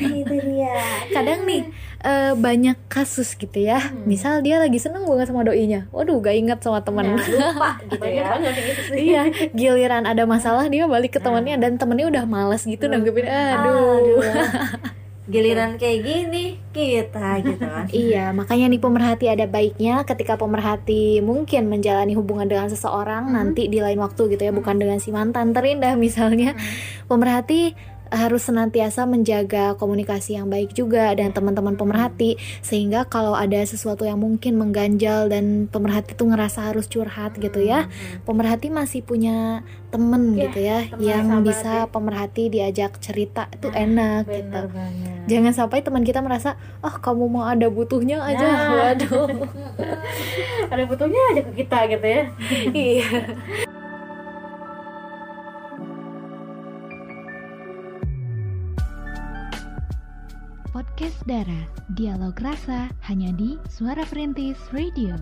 itu 0.00 0.34
dia. 0.34 0.74
Kadang 1.14 1.46
nih 1.46 1.70
eh, 2.02 2.32
banyak 2.34 2.76
kasus 2.90 3.36
gitu 3.38 3.58
ya. 3.60 3.92
Misal 4.08 4.42
dia 4.42 4.58
lagi 4.58 4.82
seneng 4.82 5.06
banget 5.06 5.30
sama 5.30 5.46
doinya, 5.46 5.86
waduh 5.94 6.18
gak 6.18 6.36
ingat 6.36 6.58
sama 6.64 6.80
teman. 6.82 6.99
Lupa 7.16 7.70
gitu 7.86 7.96
banyak 8.00 8.24
ya. 8.40 8.50
gitu 8.52 8.82
iya, 8.94 9.22
giliran 9.58 10.04
ada 10.04 10.24
masalah 10.28 10.66
dia 10.68 10.84
balik 10.86 11.16
ke 11.16 11.20
temannya 11.20 11.56
dan 11.56 11.76
temennya 11.80 12.06
udah 12.08 12.24
males 12.28 12.62
gitu 12.64 12.86
nanggepin. 12.86 13.26
Aduh. 13.26 14.20
Giliran 15.30 15.78
kayak 15.78 16.02
gini 16.02 16.58
kita 16.74 17.38
gitu 17.46 17.62
kan. 17.62 17.86
Iya, 17.94 18.34
makanya 18.34 18.66
nih 18.66 18.82
pemerhati 18.82 19.30
ada 19.30 19.46
baiknya 19.46 20.02
ketika 20.02 20.34
pemerhati 20.34 21.22
mungkin 21.22 21.70
menjalani 21.70 22.18
hubungan 22.18 22.50
dengan 22.50 22.66
seseorang 22.66 23.30
nanti 23.30 23.70
di 23.70 23.78
lain 23.78 24.02
waktu 24.02 24.26
gitu 24.34 24.42
ya, 24.42 24.50
bukan 24.50 24.82
dengan 24.82 24.98
si 24.98 25.14
mantan 25.14 25.54
terindah 25.54 25.94
misalnya. 25.94 26.58
Pemerhati 27.06 27.78
harus 28.10 28.42
senantiasa 28.42 29.02
menjaga 29.04 29.74
komunikasi 29.74 30.34
yang 30.34 30.46
baik 30.46 30.70
juga 30.70 31.10
dan 31.12 31.30
teman-teman 31.30 31.74
pemerhati 31.74 32.34
sehingga 32.60 33.02
kalau 33.04 33.32
ada 33.32 33.58
sesuatu 33.60 34.02
yang 34.02 34.18
mungkin 34.18 34.54
mengganjal 34.54 35.26
dan 35.26 35.44
pemerhati 35.64 36.12
tuh 36.12 36.26
ngerasa 36.26 36.68
harus 36.68 36.84
curhat 36.84 37.34
gitu 37.34 37.60
ya 37.60 37.86
pemerhati 38.22 38.68
masih 38.68 39.00
punya 39.00 39.62
temen 39.88 40.32
Ya, 40.32 40.46
gitu 40.46 40.58
ya 40.60 40.78
teman 40.86 41.02
yang 41.02 41.26
bisa 41.40 41.72
ya. 41.76 41.86
pemerhati 41.86 42.46
diajak 42.48 42.98
cerita 42.98 43.46
itu 43.50 43.66
enak 43.68 44.26
gitu 44.26 44.60
banget. 44.66 45.26
jangan 45.26 45.52
sampai 45.52 45.78
teman 45.80 46.02
kita 46.02 46.18
merasa 46.18 46.54
oh 46.78 46.92
kamu 46.92 47.26
mau 47.28 47.44
ada 47.44 47.66
butuhnya 47.66 48.18
aja 48.20 48.42
Nah. 48.42 48.70
waduh 48.90 49.30
Ada 50.70 50.82
butuhnya 50.84 51.20
aja 51.30 51.42
ke 51.42 51.52
kita 51.56 51.78
gitu 51.88 52.06
ya. 52.06 52.22
iya 52.86 53.10
Podcast 60.70 61.18
Dara, 61.26 61.66
dialog 61.98 62.38
rasa 62.38 62.94
hanya 63.10 63.34
di 63.34 63.58
Suara 63.66 64.06
Perintis 64.06 64.54
Radio. 64.70 65.18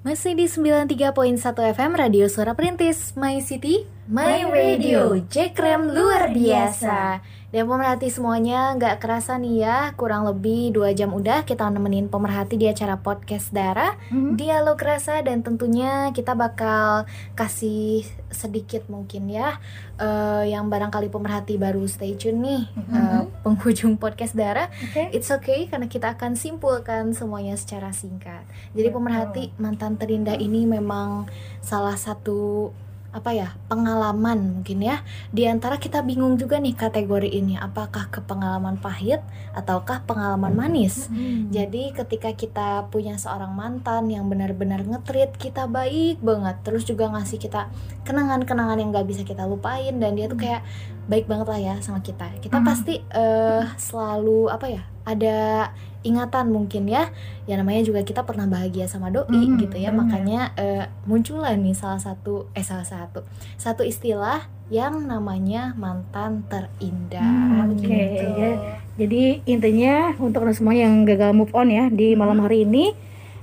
Masih 0.00 0.40
di 0.40 0.48
93.1 0.48 1.76
FM 1.76 1.92
Radio 1.92 2.32
Suara 2.32 2.56
Perintis 2.56 3.12
My 3.12 3.44
City, 3.44 3.84
My 4.08 4.48
Radio. 4.48 5.20
Jekrem 5.28 5.92
luar 5.92 6.32
biasa 6.32 7.20
Dan 7.48 7.64
pemerhati 7.64 8.12
semuanya 8.12 8.76
nggak 8.76 9.00
kerasa 9.00 9.40
nih 9.40 9.64
ya. 9.64 9.76
Kurang 9.96 10.28
lebih 10.28 10.68
2 10.76 10.92
jam 10.92 11.16
udah 11.16 11.48
kita 11.48 11.64
nemenin 11.72 12.12
pemerhati 12.12 12.60
di 12.60 12.68
acara 12.68 13.00
podcast 13.00 13.56
Dara. 13.56 13.96
Dialog 14.12 14.76
rasa 14.76 15.24
dan 15.24 15.40
tentunya 15.40 16.12
kita 16.12 16.36
bakal 16.36 17.08
kasih 17.32 18.04
sedikit 18.28 18.84
mungkin 18.92 19.32
ya 19.32 19.56
eh, 19.96 20.52
Yang 20.52 20.68
barangkali 20.68 21.08
pemerhati 21.08 21.56
baru 21.56 21.88
stay 21.88 22.12
tune 22.20 22.44
nih 22.44 22.62
eh, 22.92 23.22
Penghujung 23.40 23.96
podcast 23.96 24.36
Dara. 24.36 24.68
Oke. 24.84 25.08
It's 25.16 25.32
okay 25.32 25.72
karena 25.72 25.88
kita 25.88 26.20
akan 26.20 26.36
simpulkan 26.36 27.16
semuanya 27.16 27.56
secara 27.56 27.96
singkat. 27.96 28.44
Jadi 28.76 28.92
pemerhati 28.92 29.56
mantan 29.56 29.96
terindah 29.96 30.36
ini 30.36 30.68
memang 30.68 31.24
salah 31.64 31.96
satu 31.96 32.76
apa 33.08 33.32
ya 33.32 33.56
pengalaman 33.72 34.60
mungkin 34.60 34.84
ya. 34.84 35.00
Di 35.32 35.48
antara 35.48 35.80
kita 35.80 36.04
bingung 36.04 36.36
juga 36.36 36.60
nih 36.60 36.76
kategori 36.76 37.32
ini 37.32 37.56
apakah 37.56 38.12
ke 38.12 38.20
pengalaman 38.20 38.76
pahit 38.76 39.24
ataukah 39.56 40.04
pengalaman 40.04 40.52
manis? 40.52 41.08
Jadi 41.48 41.96
ketika 41.96 42.36
kita 42.36 42.68
punya 42.92 43.16
seorang 43.16 43.56
mantan 43.56 44.12
yang 44.12 44.28
benar-benar 44.28 44.84
ngetrit 44.84 45.32
kita 45.40 45.64
baik 45.64 46.20
banget 46.20 46.60
terus 46.62 46.84
juga 46.84 47.08
ngasih 47.08 47.40
kita 47.40 47.72
kenangan-kenangan 48.04 48.76
yang 48.76 48.92
gak 48.92 49.08
bisa 49.08 49.24
kita 49.24 49.48
lupain 49.48 49.96
dan 49.96 50.12
dia 50.12 50.28
tuh 50.28 50.36
kayak 50.36 50.60
baik 51.08 51.24
banget 51.24 51.46
lah 51.48 51.60
ya 51.60 51.74
sama 51.80 52.04
kita. 52.04 52.28
Kita 52.44 52.60
Hmm. 52.60 52.66
pasti 52.68 53.00
eh 53.00 53.64
selalu 53.80 54.52
apa 54.52 54.66
ya 54.68 54.82
ada 55.08 55.72
ingatan 56.08 56.48
mungkin 56.48 56.88
ya 56.88 57.12
ya 57.44 57.54
namanya 57.54 57.84
juga 57.84 58.00
kita 58.00 58.24
pernah 58.24 58.44
bahagia 58.44 58.84
sama 58.84 59.08
doi 59.08 59.28
Hmm, 59.28 59.60
gitu 59.60 59.76
ya 59.76 59.88
bener. 59.88 60.00
makanya 60.00 60.40
eh, 60.54 60.84
muncullah 61.04 61.52
nih 61.52 61.72
salah 61.72 62.00
satu 62.00 62.48
eh 62.52 62.64
salah 62.64 62.82
satu 62.82 63.22
satu 63.54 63.84
istilah 63.84 64.48
yang 64.68 65.04
namanya 65.04 65.72
mantan 65.74 66.44
terindah 66.44 67.20
Hmm, 67.20 67.72
oke, 67.72 67.84
gitu. 67.84 68.24
ya. 68.34 68.50
Jadi 68.96 69.22
intinya 69.44 69.94
untuk 70.16 70.42
semua 70.50 70.72
yang 70.72 71.04
gagal 71.04 71.30
move 71.30 71.52
on 71.52 71.68
ya 71.68 71.88
di 71.88 72.12
malam 72.12 72.40
hari 72.40 72.64
ini 72.64 72.92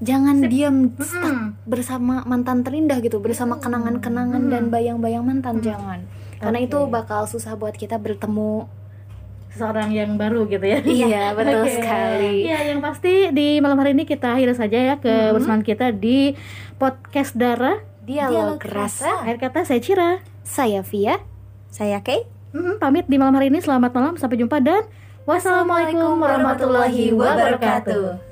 jangan 0.00 0.36
diam 0.42 0.76
stuck 0.96 1.28
Mm-mm. 1.28 1.48
bersama 1.62 2.24
mantan 2.24 2.60
terindah 2.60 2.98
gitu, 2.98 3.20
bersama 3.20 3.56
kenangan-kenangan 3.56 4.48
dan 4.48 4.68
bayang-bayang 4.68 5.22
mantan 5.22 5.60
jangan. 5.60 6.08
Karena 6.38 6.58
Oke. 6.58 6.66
itu 6.66 6.78
bakal 6.88 7.22
susah 7.24 7.54
buat 7.54 7.72
kita 7.72 7.96
bertemu. 7.96 8.66
Seseorang 9.52 9.92
yang 9.92 10.16
baru 10.16 10.48
gitu 10.48 10.64
ya. 10.64 10.80
Iya, 10.80 11.24
betul 11.36 11.68
Oke. 11.68 11.76
sekali. 11.76 12.48
Iya, 12.48 12.58
yang 12.72 12.80
pasti 12.80 13.28
di 13.30 13.60
malam 13.60 13.76
hari 13.76 13.92
ini 13.92 14.08
kita 14.08 14.32
akhiri 14.32 14.56
saja 14.56 14.78
ya 14.80 14.94
kebersamaan 14.96 15.60
kita 15.60 15.92
di 15.92 16.32
podcast 16.80 17.36
Dara. 17.36 17.84
Dialog 18.02 18.58
rasa. 18.66 19.22
Akhir 19.22 19.38
kata 19.38 19.62
saya 19.62 19.78
Cira. 19.78 20.10
Saya 20.42 20.82
Via. 20.82 21.22
Saya 21.70 22.02
Kay. 22.02 22.26
Mm, 22.50 22.82
pamit 22.82 23.06
di 23.06 23.16
malam 23.20 23.36
hari 23.38 23.52
ini. 23.52 23.62
Selamat 23.62 23.94
malam, 23.94 24.18
sampai 24.18 24.40
jumpa 24.40 24.58
dan 24.58 24.84
wassalamualaikum 25.28 26.18
warahmatullahi 26.18 27.14
wabarakatuh. 27.14 28.31